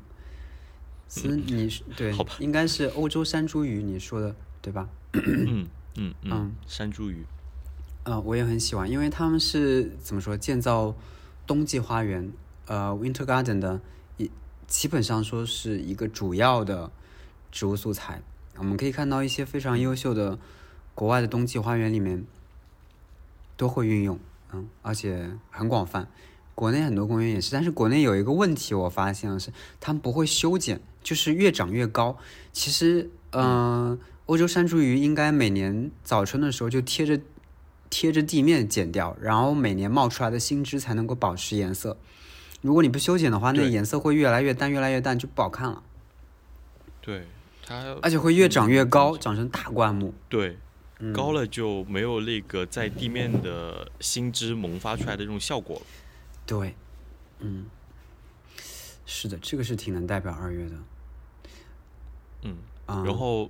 [1.14, 4.88] 其实你是对好吧，应该是欧洲山茱萸，你说的对吧？
[5.12, 7.18] 嗯嗯嗯嗯，山茱萸。
[8.04, 10.96] 嗯、我也很喜欢，因为他们是怎么说建造
[11.46, 12.32] 冬季花园，
[12.66, 13.82] 呃，Winter Garden 的
[14.16, 14.32] 一
[14.68, 16.90] 基本上说是一个主要的
[17.52, 18.22] 植物素材。
[18.56, 20.40] 我们可以看到一些非常优秀的
[20.96, 22.26] 国外的冬季花园里面
[23.58, 24.18] 都会运用，
[24.54, 26.08] 嗯，而且很广泛。
[26.62, 32.16] 国内很多公园也是，但是国内有一个问题，我发现了是他们不会修剪，就是越长越高。
[32.54, 37.20] 其实，嗯、欧洲山茱萸应该每年早春的时候就贴着
[37.90, 41.98] 贴着地面剪掉，然后每年冒出来的新枝才能够保持颜色。
[42.62, 45.82] 如果你不修剪的话，那颜色会越来越淡，越来越淡，就不好看了，
[47.02, 47.24] 对
[47.66, 50.14] 它，而且会越长越高，嗯长成大灌木。
[50.30, 50.60] 对，
[51.00, 55.82] 嗯高了就没有那个在地面的新枝萌发出来的这种效果了。
[56.46, 56.76] 对，
[57.40, 57.66] 嗯，
[59.06, 60.76] 是的，这个是挺能代表二月的。
[62.44, 63.50] 嗯，啊、然后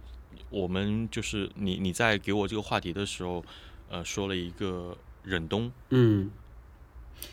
[0.50, 3.44] 我们就是你你在给我这个话题的时候，
[3.90, 6.30] 呃，说了一个忍冬，嗯，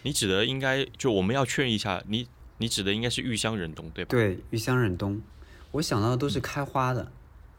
[0.02, 2.28] 你指的应该就我们要确认一下，你
[2.58, 4.10] 你指的应该是玉香忍冬对吧？
[4.10, 5.20] 对，玉香忍冬，
[5.72, 7.12] 我想到的都是开花的，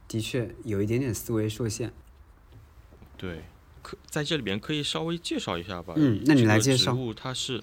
[0.08, 1.94] 的确有一点点思维受限。
[3.18, 3.44] 对，
[3.82, 5.94] 可在这里边可以稍微介绍一下吧。
[5.98, 7.62] 嗯那你来介绍植物它是，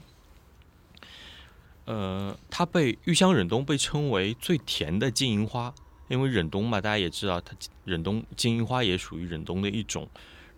[1.87, 5.74] 呃，它被玉香忍冬被称为最甜的金银花，
[6.09, 10.09] 因为忍冬嘛，大家也知道，它忍冬金银花也属于忍冬的一种。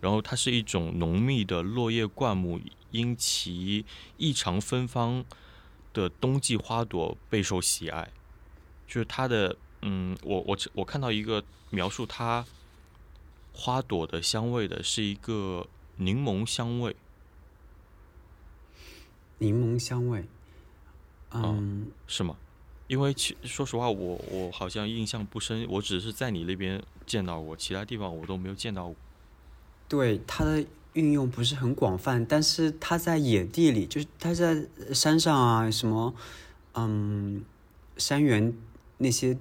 [0.01, 2.59] 然后它是一种浓密的落叶灌木，
[2.91, 3.85] 因其
[4.17, 5.25] 异常芬芳
[5.91, 8.09] 的冬季花朵备受喜爱。
[8.87, 12.45] 就是它的，嗯，我我我看到一个描述它
[13.53, 15.67] 花朵的香味的是一个
[15.97, 16.95] 柠檬香味，
[19.39, 20.23] 柠檬香味，
[21.31, 22.35] 嗯，是吗？
[22.87, 28.95] 因为其说实话，我我好像印象不深，我只是在你那边见到过，其他地方我都没有见到过。
[29.87, 36.15] 对，它的运用不是很广泛，但是它在野地里，就是它在山上啊，什么，
[36.73, 37.43] 嗯，
[37.97, 38.51] 山原
[38.97, 39.37] 那些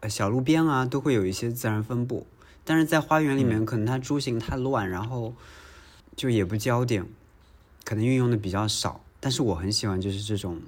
[0.00, 2.26] 呃小路边啊，都会有一些自然分布。
[2.64, 5.34] 但是在花园里面，可能它株形太乱，然后
[6.16, 7.06] 就也不焦点，
[7.84, 9.04] 可能运用的比较少。
[9.20, 10.60] 但是我很喜欢就是这种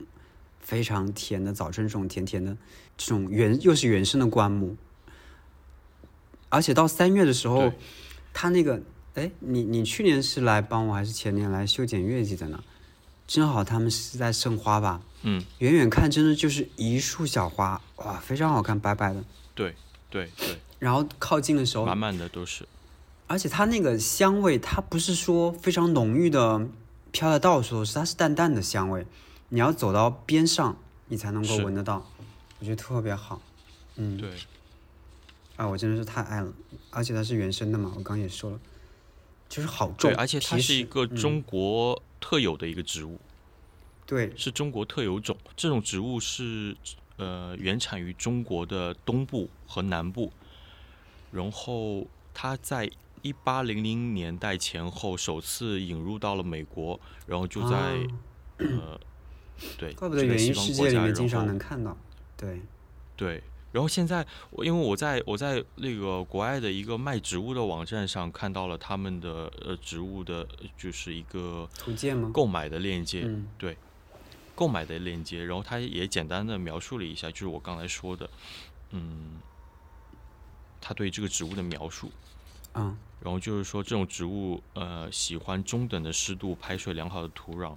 [0.64, 2.56] 非常甜的早春，这种甜甜的
[2.96, 4.76] 这种原又是原生的灌木，
[6.48, 7.72] 而且到三月的时候，
[8.32, 8.82] 它那个
[9.14, 12.64] 哎，你你去年是来帮我还是前年来修剪月季的呢？
[13.26, 19.24] 正好他们是在盛花吧，嗯，远远看真的就是一束小花，哇，非常好看，白白的。
[19.54, 19.74] 对
[20.10, 22.66] 对对，然后靠近的时候满，满的都是。
[23.26, 26.66] 而且它那个香味，它不是说非常浓郁的
[27.12, 29.06] 飘的到处都是，它是淡淡的香味。
[29.54, 30.76] 你要走到边上，
[31.06, 32.04] 你才能够闻得到，
[32.58, 33.40] 我觉得特别好。
[33.94, 34.28] 嗯，对，
[35.54, 36.52] 啊，我真的是太爱了，
[36.90, 38.58] 而且它是原生的嘛，我刚刚也说了，
[39.48, 43.20] 就是好重，对，而且它是一个中国特有的一个植物，
[44.04, 44.36] 对。
[44.36, 45.36] 是中国特有种。
[45.54, 46.76] 这种植物是
[47.16, 50.32] 呃原产于中国的东部和南部，
[51.30, 52.90] 然后它在
[53.22, 57.94] 一八零零年代前后首次引入到了美国，然后就在、啊。
[58.58, 59.00] 呃
[59.78, 61.96] 对，怪不得西方国家面经常能看到。
[62.36, 62.60] 对，
[63.16, 63.42] 对，
[63.72, 70.46] 然后现在我因为我在我在那个国外的一个卖植物的网站上看到了他们的呃植物的，
[70.76, 72.30] 就是一个图鉴吗？
[72.32, 73.76] 购买的链接，嗯对，
[74.54, 78.28] 购买的链接，然后他也简单的描述了一下，就是我刚才说的，
[78.90, 79.40] 嗯，
[80.80, 82.10] 他对这个植物的描述，
[82.74, 87.74] 嗯然后就是说这种植物呃喜欢中等的湿度、排水良好的土壤，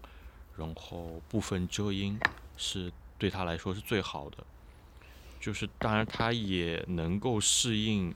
[0.58, 2.20] 然后部分遮阴
[2.58, 4.38] 是对他来说是最好的。
[5.40, 8.14] 就是当然它也能够适应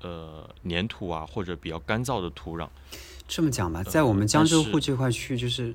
[0.00, 2.68] 呃粘土啊或者比较干燥的土壤。
[3.28, 5.74] 这么讲吧，呃在我们江浙沪这块区域，就是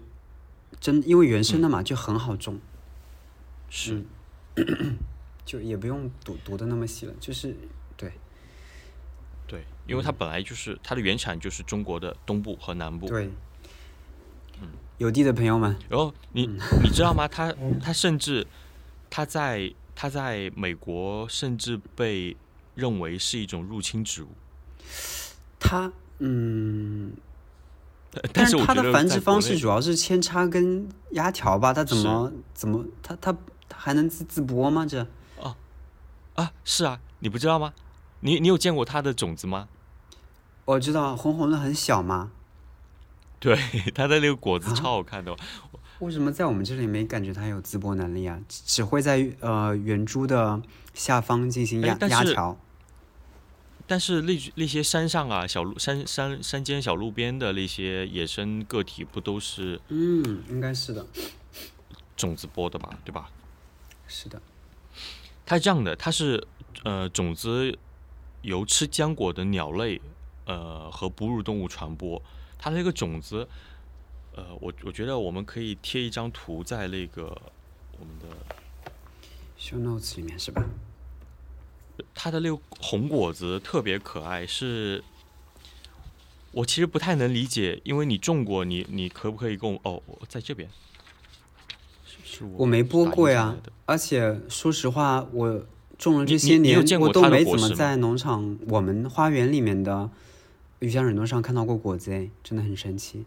[0.79, 2.59] 真因为原生的嘛，就很好种，
[3.69, 4.03] 是，
[5.45, 7.55] 就也不用读读的那么细了，就是
[7.95, 8.11] 对
[9.47, 13.07] 对，因为它本来就是它的原产就是中国的东部和南部。
[13.07, 13.29] 对。
[15.01, 16.45] 有地的朋友们，然后你
[16.83, 17.27] 你知道吗？
[17.27, 18.45] 它它甚至
[19.09, 22.37] 它在它在美国甚至被
[22.75, 24.27] 认为是一种入侵植物。
[25.59, 27.13] 它嗯，
[28.11, 31.73] 但但是它的繁殖方式主要是扦插跟压条吧？
[31.73, 33.35] 它怎么怎么它它
[33.67, 34.85] 它还能自自播吗？
[34.85, 35.01] 这
[35.37, 35.55] 哦
[36.35, 37.73] 啊，是啊，你不知道吗？
[38.19, 39.67] 你你有见过它的种子吗？
[40.65, 42.29] 我知道红红的很小嘛，
[43.41, 43.57] 对，
[43.95, 45.35] 它的那个果子啊超好看的。
[45.97, 48.39] 为什么在我们这里没感觉它有自播能力啊？
[48.47, 50.61] 只只会在呃圆珠的
[50.93, 52.55] 下方进行压压条。
[53.87, 61.05] 但是那那些山上啊、小路山山山间小路边的那些野生个体，不都是嗯，应该是的，
[62.15, 63.29] 种子播的吧，对吧？
[64.07, 64.39] 是的。
[65.45, 66.47] 它是这样的，它是
[66.83, 67.75] 呃种子
[68.43, 69.99] 由吃浆果的鸟类
[70.45, 72.21] 呃和哺乳动物传播。
[72.61, 73.47] 它的这个种子，
[74.35, 77.35] 呃，我我觉得我们可以贴一张图在那个
[77.99, 78.27] 我们的
[79.59, 80.63] show notes 里面是吧？
[82.13, 85.03] 它的那个红果子特别可爱，是
[86.51, 90.69] 我其实不太能理解，因为你种过，你你可不可以跟我哦，我在这边，
[92.05, 93.55] 是是我我没播过呀
[93.87, 95.65] 而且说实话，我
[95.97, 100.09] 种了这些年，我都没怎么在农场我们花园里面的
[100.81, 103.23] 鱼香忍冬上看到过果子，哎，真的很神奇。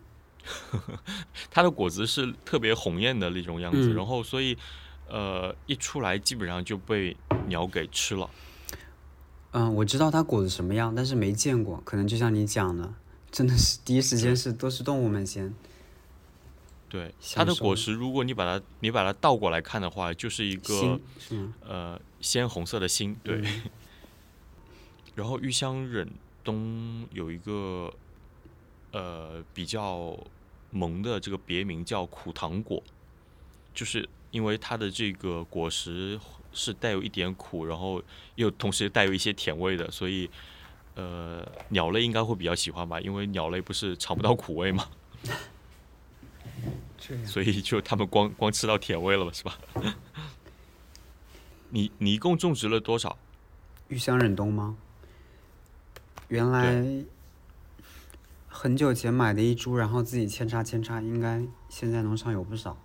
[1.50, 4.58] 它的果子是特别红艳的那种样子，嗯然后所以
[5.08, 8.28] 呃一出来基本上就被鸟给吃了。
[9.52, 12.92] 嗯，我知道它果子什么样，但是没见过，可能就像你讲的，
[13.30, 15.54] 真的是第一时间是都是动物们先。
[16.88, 21.48] 对，它的果实，如果你把它你把它倒过来看的话，就是一个是？
[21.64, 23.40] 呃鲜红色的心，对。
[23.40, 23.62] 嗯
[25.14, 26.10] 然后玉香忍
[26.44, 27.92] 冬有一个
[28.92, 30.16] 呃比较
[30.70, 32.82] 萌的这个别名叫苦糖果，
[33.72, 36.20] 就是因为它的这个果实
[36.52, 38.02] 是带有一点苦，然后
[38.34, 40.30] 又同时带有一些甜味的，所以
[40.94, 44.88] 呃鸟类应该会比较喜欢吧，因为鸟类不是尝不到苦味吗，
[47.24, 49.58] 所以就他们光光吃到甜味了嘛，是吧？
[51.70, 53.18] 你你一共种植了多少？
[53.88, 54.76] 玉香忍冬吗？
[56.34, 56.84] 原来
[58.48, 62.76] 很久前买的一株，然后自己扦插扦插，应该现在农场有不少。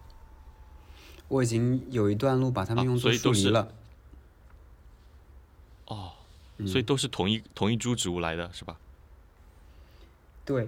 [1.27, 3.73] 我已经有一段路把它们啊用作树篱了。
[5.87, 6.11] 哦，
[6.59, 8.77] 嗯所以都是同一同一株植物来的是吧？
[10.45, 10.67] 对，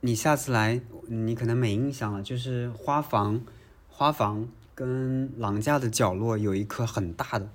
[0.00, 3.40] 你下次来，你可能没印象了，就是花房，
[3.88, 7.48] 花房跟廊架的角落有一棵很大的，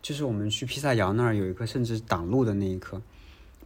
[0.00, 3.02] 就是我们去披萨窑那儿有一棵，甚至挡路的那一棵，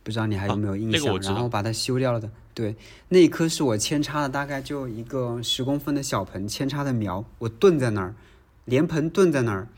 [0.03, 1.18] 不知道你还有没有印象？
[1.20, 2.30] 然后把它修掉了的。
[2.53, 2.74] 对，
[3.09, 8.14] 那一棵是我扦插的，大概就一个十公分的小盆，扦插的苗，我蹲在那儿，
[8.64, 9.68] 连盆蹲在那儿，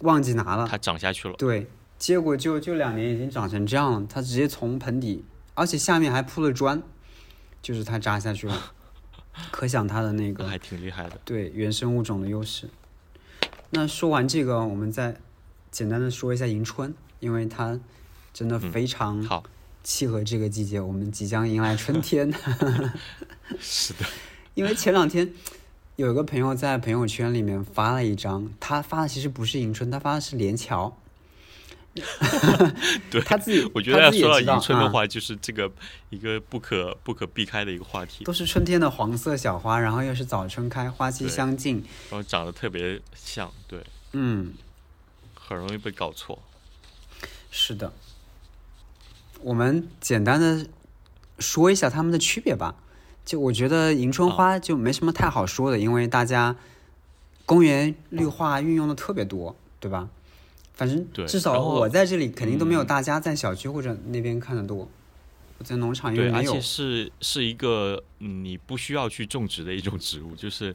[0.00, 0.66] 忘记拿了。
[0.68, 1.34] 它长下去了。
[1.38, 1.66] 对，
[1.98, 5.24] 结果就就两年已经长成这样了，它直接从盆底，
[5.54, 6.82] 而且下面还铺了砖，
[7.62, 8.72] 就是它扎下去了，
[9.50, 11.18] 可想它的那个还挺厉害的。
[11.24, 12.68] 对原生物种的优势。
[13.70, 15.16] 那说完这个，我们再
[15.70, 17.80] 简单的说一下迎春，因为它
[18.32, 19.42] 真的非常好，
[19.88, 22.30] 契合这个季节，我们即将迎来春天。
[23.58, 24.04] 是的，
[24.52, 25.32] 因为前两天
[25.96, 30.94] 有一个朋友在朋友圈里面发了一张，他发的其实不是迎春，他发的是连桥。
[33.10, 35.72] 对他自己，我觉得要说到迎春的话，就是这个
[36.10, 41.82] 一个不可不可避开的一个话题，都是春天的黄色小花，然后又是早春开，花期相近。
[42.10, 43.82] 然后长得特别像，对，
[44.12, 44.52] 嗯，
[45.34, 46.38] 很容易被搞错。
[47.50, 47.90] 是的。
[49.42, 50.66] 我们简单的
[51.38, 52.74] 说一下它们的区别吧。
[53.24, 56.56] 就我觉得迎春花就没什么太好说的，因为大家
[57.44, 60.08] 公园绿化运用的特别多，对吧？
[60.74, 64.88] 反正对至少我在这里肯定都没有嗯大家在小区或者那边看的多。
[65.58, 70.74] 我在农场因为对，而没有且，是是一个嗯你不需要去种植的一种植物， 就是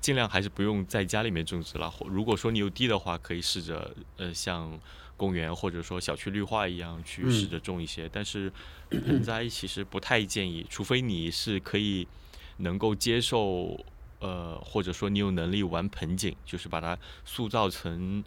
[0.00, 1.90] 尽量还是不用在家里面种植了。
[1.90, 4.78] 或如果说你有地的话，可以试着呃像
[5.22, 8.52] 公园或者说小区绿化一样去嗯试着种一些，但是
[8.90, 12.08] 盆栽 其实不太建议，除非你是可以
[12.56, 13.78] 能够接受
[14.18, 18.24] 呃或者说你有能力玩盆景，就是把它塑造成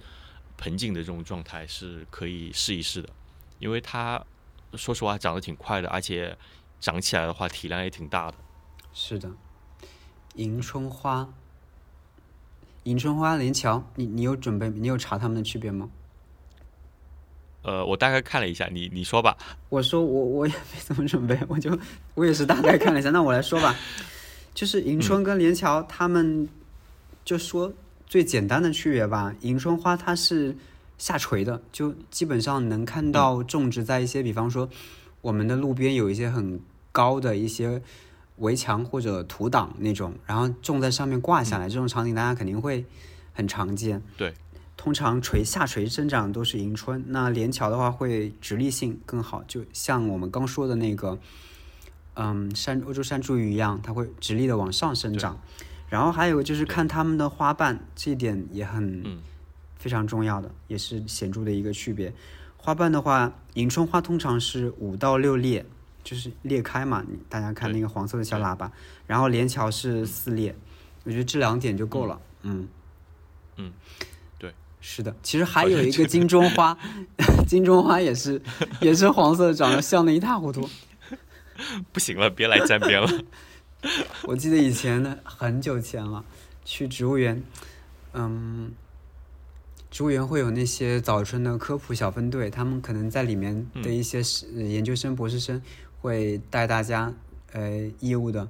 [0.56, 3.10] 盆景的这种状态是可以试一试的，
[3.60, 4.24] 因为它
[4.76, 6.38] 说实话长得挺快的，而且
[6.80, 8.38] 长起来的话体量也挺大的。
[8.94, 9.30] 是的，
[10.36, 11.28] 迎春花，
[12.84, 14.70] 迎春花、连桥，你你有准备？
[14.70, 15.90] 你有查它们的区别吗？
[17.66, 19.36] 呃，我大概看了一下，你你说吧。
[19.70, 21.76] 我说我我也没怎么准备，我就
[22.14, 23.10] 我也是大概看了一下。
[23.10, 23.76] 那我来说吧，
[24.54, 26.48] 就是迎春跟连桥，他们
[27.24, 27.74] 就说
[28.06, 29.34] 最简单的区别吧。
[29.42, 30.56] 迎春花它是
[31.00, 34.70] 下垂的，就基本上能看到种植在一些，比方说
[35.22, 36.60] 我们的路边有一些很
[36.92, 37.82] 高的一些
[38.38, 42.86] 围墙或者土挡那种，然后种在上面挂下来，这种场景大家肯定会
[43.34, 44.02] 很常见。
[44.16, 44.34] 对，
[44.86, 51.18] 通常垂下垂生长都是迎春，那连桥的话会直立性更好，就像我们刚说的那个，
[52.14, 55.42] 嗯，山欧洲山茱萸一样，它会直立的往上生长。
[55.90, 59.24] 然后还有就是看它们的花瓣，这一点也很嗯
[59.76, 62.14] 非常重要的，也是显著的一个区别。
[62.56, 65.66] 花瓣的话，迎春花通常是五到六裂，
[66.04, 68.72] 就是裂开嘛，大家看那个黄色的小喇叭。
[69.08, 70.56] 然后连桥是四裂，
[71.06, 72.22] 我觉得这两点就够了。
[72.44, 72.68] 嗯
[73.58, 74.15] 嗯，对，
[74.88, 75.16] 是的。
[75.24, 76.78] 其实还有一个金钟花，
[77.50, 78.40] 金钟花也是
[78.80, 80.70] 也是黄色的，长得像的一塌糊涂。
[81.92, 83.10] 不行了，别来沾边了。
[84.26, 86.24] 我记得以前呢，很久前了，
[86.64, 87.42] 去植物园，
[88.14, 88.74] 嗯，
[89.90, 94.22] 植物园会有那些早春的科普小分队，他们可能在里面的一些
[94.54, 95.60] 研究生、博士生
[96.00, 97.12] 会带大家
[97.54, 98.48] 呃义务的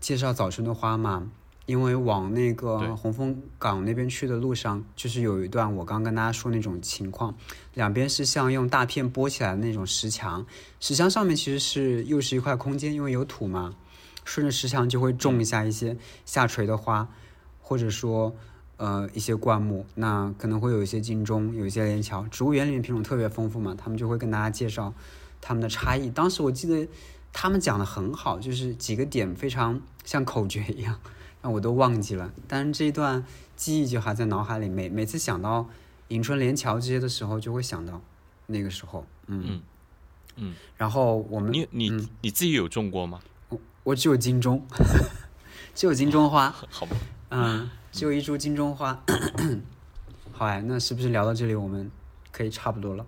[0.00, 1.30] 介绍早春的花嘛。
[1.70, 7.32] 因为往那个红枫港那边去的路上，就是有一段我刚跟大家说那种情况，
[7.74, 10.44] 两边是像用大片拨起来的那种石墙，
[10.80, 13.76] 石墙上面其实是又是一块空间，因为有土嘛，
[14.24, 15.96] 顺着石墙就会种一下一些
[16.26, 17.08] 下垂的花，
[17.60, 18.34] 或者说
[18.76, 22.26] 呃一些灌木，那可能会有一些金钟，有一些连桥。
[22.26, 24.92] 植物园里面品种特别丰富嘛，他们就会跟大家介绍
[25.40, 26.10] 它们的差异。
[26.10, 26.88] 当时我记得
[27.32, 30.98] 他们讲的很好，就是几个点非常像口诀一样，
[31.42, 33.24] 让我都忘记了，但是这一段
[33.56, 34.68] 记忆就还在脑海里。
[34.68, 35.68] 每每次想到
[36.08, 38.00] 迎春、连桥这些的时候，就会想到
[38.46, 39.62] 那个时候，嗯嗯
[40.36, 40.54] 嗯。
[40.76, 43.20] 然后我们你你、你自己有种过吗？
[43.84, 44.62] 我只有金钟，
[45.74, 46.96] 只有金钟花， 好吧，
[47.30, 49.02] 嗯，只有一株金钟花。
[50.32, 51.90] 好哎，那是不是聊到这里我们
[52.30, 53.06] 可以差不多了？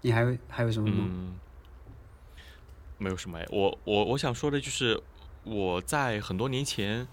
[0.00, 1.04] 你还有还有什么吗？
[1.08, 1.34] 嗯，
[2.98, 3.46] 没有什么哎。
[3.50, 5.00] 我我我想说的就是
[5.44, 7.06] 我在很多年前，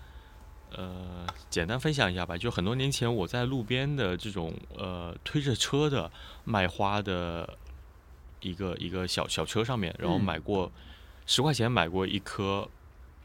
[0.75, 2.37] 呃，简单分享一下吧。
[2.37, 6.11] 就很多年前我在路边的这种呃推着车的
[6.43, 7.57] 卖花的
[8.41, 10.71] 一个一个小小车上面，然后嗯买过
[11.25, 12.67] 十块钱买过一颗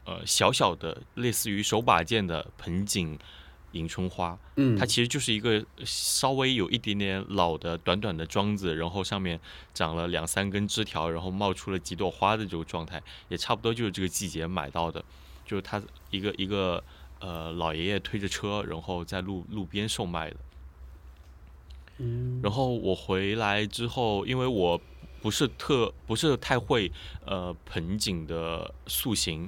[0.05, 3.17] 呃小小的类似于手把件的盆景
[3.73, 4.37] 迎春花。
[4.55, 9.39] 嗯，它其实就是一个稍微有一点点老的短短的桩子，然后上面
[9.73, 15.03] 长了两三根枝条，然后冒出了几朵花的这种状态，也差不多就是这个季节买到的，
[15.45, 15.81] 就是它
[16.11, 16.83] 一个一个
[17.23, 20.35] 呃老爷爷推着车，然后在路路边售卖的。
[21.99, 24.81] 嗯然后我回来之后，因为我
[25.21, 26.91] 不是特不是太会
[27.25, 29.47] 呃盆景的塑形，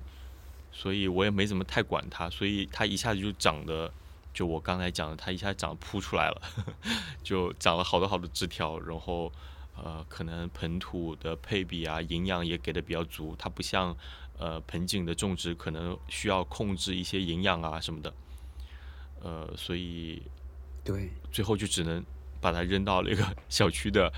[0.71, 3.91] 所以我也没怎么太管它，所以它一下子就长得，
[4.33, 6.41] 就我刚才讲的，它一下子长得扑出来了，
[7.23, 9.29] 就长了好多好多枝条，然后
[9.75, 13.97] 呃可能盆土的配比啊，营养也给的比较足，它不像
[14.37, 18.13] 呃盆景的种植可能需要控制一些营养啊什么的，
[19.21, 20.21] 呃所以
[20.83, 22.03] 对，最后就只能
[22.41, 24.11] 把它扔到那个小区的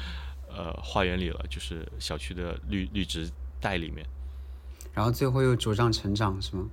[0.50, 3.30] 呃花园里了， 就是小区的绿绿植
[3.62, 4.06] 带里面。
[4.94, 6.68] 然后最后又茁壮成长是吗？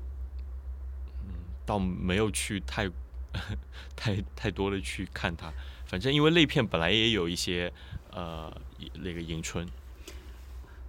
[1.27, 1.35] 嗯
[1.67, 2.91] 倒没有去太
[3.95, 5.53] 太太多的去看它，
[5.87, 7.73] 反正因为那片本来也有一些
[8.11, 8.51] 呃
[8.95, 9.67] 那个迎春，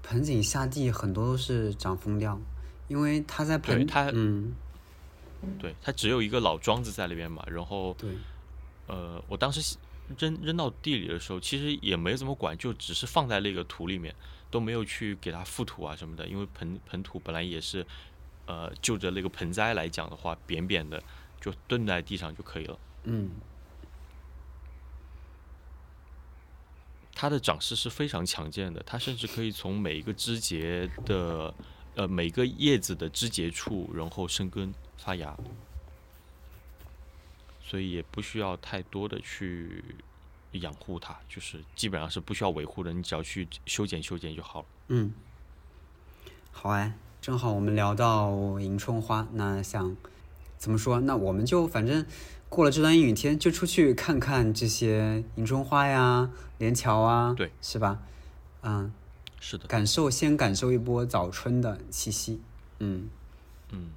[0.08, 2.40] 盆景下地很多都是长蜂雕，
[2.88, 4.54] 因为它在盆它嗯
[5.60, 8.12] 对，它只有一个老桩子在那边嘛，然后对
[8.88, 9.78] 呃我当时
[10.18, 14.14] 扔扔到地里的时候，其实也没怎么管，就只是放在那个土里面，
[14.52, 17.86] 都没有去给它覆土啊什么的，因为盆盆土本来也是
[18.46, 21.02] 呃就着那个盆栽来讲的话，扁扁的，
[21.42, 22.78] 就蹲在地上就可以了。
[23.04, 23.32] 嗯
[27.16, 31.54] 它的长势是非常强健的，它甚至可以从每一个枝节的
[31.96, 35.36] 呃每个叶子的枝节处，然后生根发芽，
[37.64, 39.82] 所以也不需要太多的去
[40.52, 44.66] 养护它，就是基本上是不需要维护的，你只要去修剪修剪就好了。
[44.90, 45.14] 嗯，
[46.52, 49.96] 好哎，正好我们聊到迎春花，那想
[50.58, 51.00] 怎么说？
[51.00, 52.06] 那我们就反正
[52.50, 58.00] 过了这段阴雨天，就出去看看这些迎春花呀、连桥啊，对，是吧？
[58.62, 58.92] 嗯，
[59.40, 62.42] 是的，感受先感受一波早春的气息。
[62.80, 63.10] 嗯
[63.72, 63.90] 嗯。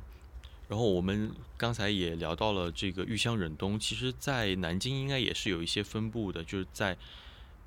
[0.68, 6.94] 然后我们刚才也聊到了这个玉香忍冬，其实，在南京应该也是有一些分布的，就是在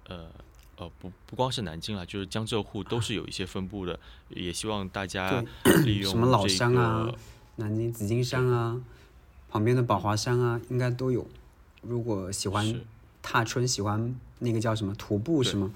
[0.07, 0.27] 呃
[0.75, 5.43] 呃不不光是南京啦，就是江浙沪都是有一些分布的，也希望大家
[5.84, 7.11] 利用什么老这山啊
[7.55, 8.79] 南京紫金山啊，
[9.51, 11.27] 旁边的宝华山啊，应该都有。
[11.81, 12.81] 如果喜欢
[13.21, 15.71] 踏春，喜欢那个叫什么徒步对是吗？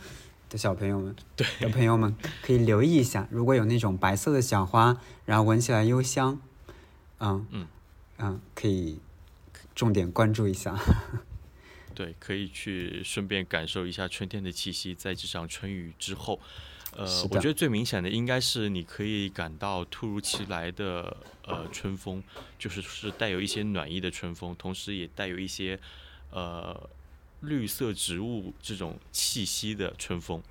[0.50, 6.40] 的小朋友们，对的朋友们可以留意一下，如果有那种白色的小花，然后闻起来幽香，
[7.20, 7.68] 嗯嗯
[8.18, 9.00] 嗯，可以
[9.74, 10.80] 重点关注一下。
[11.96, 14.94] 对，可以去顺便感受一下春天的气息。
[14.94, 16.40] 在这场春雨之后，
[16.96, 21.16] 呃我觉得最明显的应该是你可以感到突如其来的
[21.46, 22.24] 呃春风，
[22.58, 25.80] 就是是带有一些暖意的春风，同时也带有一些
[26.32, 26.90] 呃
[27.42, 30.42] 绿色植物这种气息的春风。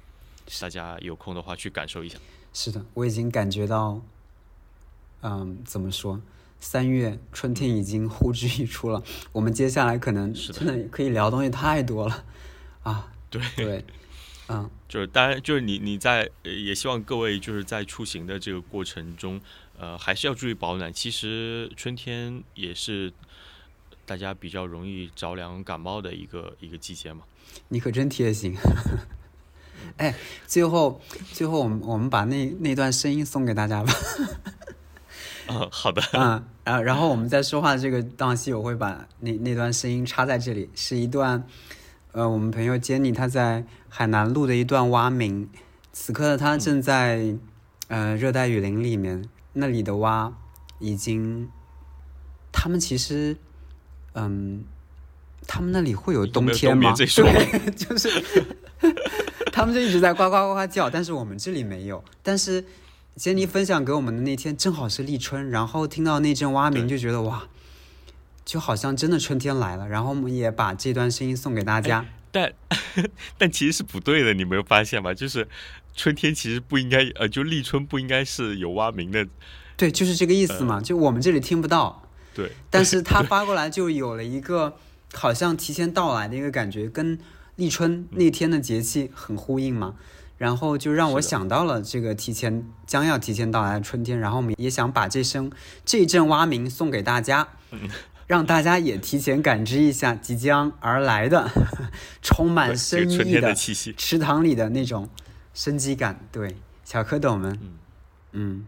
[0.60, 2.18] 大家有空的话去感受一下。
[2.52, 4.00] 是的，我已经感觉到，
[5.22, 6.20] 嗯，怎么说？
[6.60, 12.24] 三月春天已经呼之欲出了，我们接下来可能真的可以聊的东西太多了，
[12.82, 13.84] 啊，对对，
[14.48, 19.40] 嗯，就是当然，就是你你在呃也希望各位就是在出行的这个过程中，
[19.76, 20.92] 呃，还是要注意保暖。
[20.92, 23.12] 其实春天也是
[24.06, 27.24] 大家比较容易着凉感冒的一个一个季节嘛。
[27.70, 28.54] 你可真贴心。
[29.98, 30.14] 哎，
[30.46, 31.00] 最后
[31.32, 33.92] 最后我们我们把那那段声音送给大家吧。
[35.50, 41.44] 嗯，好的，嗯，然后然后我们在说话的这个档期，我会把那那段声音插在这里，是一段，
[42.12, 43.64] 呃，我们朋友 Jenny 她在
[43.96, 45.48] 海南录的一段蛙鸣，
[45.92, 47.36] 此刻的他正在、
[47.86, 50.32] 呃热带雨林里面，那里的蛙
[50.80, 51.48] 已经，
[52.50, 53.36] 他们其实，
[54.14, 54.64] 嗯，
[55.46, 56.92] 他们那里会有冬天吗？
[56.98, 58.10] 对，就是
[59.54, 62.64] 他们就一直在呱呱呱呱叫，但是我们这里没有，但是。
[63.16, 67.44] 杰尼分享给我们的那天正好是立春，然后听到那阵蛙鸣，就觉得哇，
[68.44, 69.86] 就好像真的春天来了。
[69.88, 72.04] 然后我们也把这段声音送给大家。
[72.34, 72.52] 但
[73.38, 75.14] 但其实是不对的，你没有发现吗？
[75.14, 75.46] 就是
[75.94, 79.24] 春天其实不应该，呃，就立春不应该是有蛙鸣的。
[79.76, 80.80] 对，就是这个意思嘛。
[80.80, 82.02] 就我们这里听不到，
[82.34, 84.76] 对，但是他发过来就有了一个
[85.12, 87.16] 好像提前到来的一个感觉，跟
[87.54, 89.94] 立春那天的节气很呼应嘛。
[90.36, 95.50] 然后就让我想到了这个提前将要提前到来的春天，然后我们也想把这声
[95.84, 97.46] 这阵蛙鸣送给大家，
[98.26, 101.50] 让大家也提前感知一下即将而来的
[102.22, 103.92] 充满生意个春天的气息。
[103.96, 105.08] 池塘里的那种
[105.52, 106.18] 生机感。
[106.32, 107.58] 对，小蝌蚪们，
[108.32, 108.66] 嗯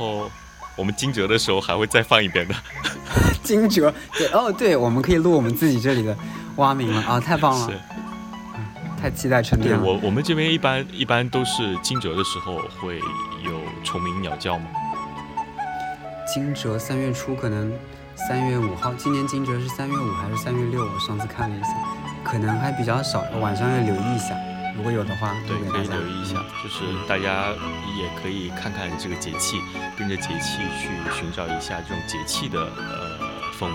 [0.00, 0.30] 后
[0.76, 2.54] 我们惊蛰的时候还会再放一遍的。
[3.44, 6.16] 惊蛰，对哦，对，我们可以录我们自己这里的
[6.56, 7.78] 蛙鸣了啊，太棒了，是，
[9.00, 9.84] 太期待春对天了。
[9.84, 12.98] 我我们这边一般一般都是惊蛰的时候会
[13.44, 14.66] 有虫鸣鸟叫吗。
[16.32, 17.72] 惊蛰三月初可能
[18.14, 20.84] 三月五号，今年惊蛰是三月五还是三月六？
[20.84, 21.68] 我上次看了一下，
[22.22, 24.36] 可能还比较少，晚上要留意一下，
[24.76, 27.52] 如果有的话，对，可以留意一下，就是大家
[27.98, 29.60] 也可以看看这个节气，
[29.98, 33.18] 跟着节气去寻找一下这种节气的呃
[33.58, 33.74] 氛围。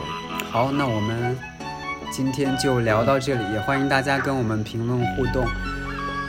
[0.52, 1.38] 好，那我们
[2.12, 5.46] 今天就聊到这里，也欢迎大家跟我们评论互动，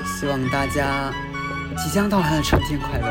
[0.05, 1.11] 希望大家
[1.79, 3.07] 即将到来的春天快乐。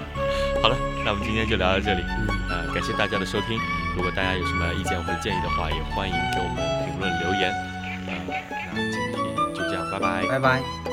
[0.62, 3.58] 好了，那我们今天就聊到这里，嗯，呃，感谢大家的收听。
[3.94, 7.52] 如果大家有什么意见或者建议的话，也欢迎给我们评论留言。
[8.06, 8.14] 呃，
[8.72, 10.26] 那今天就这样，拜拜。
[10.26, 10.83] 拜拜。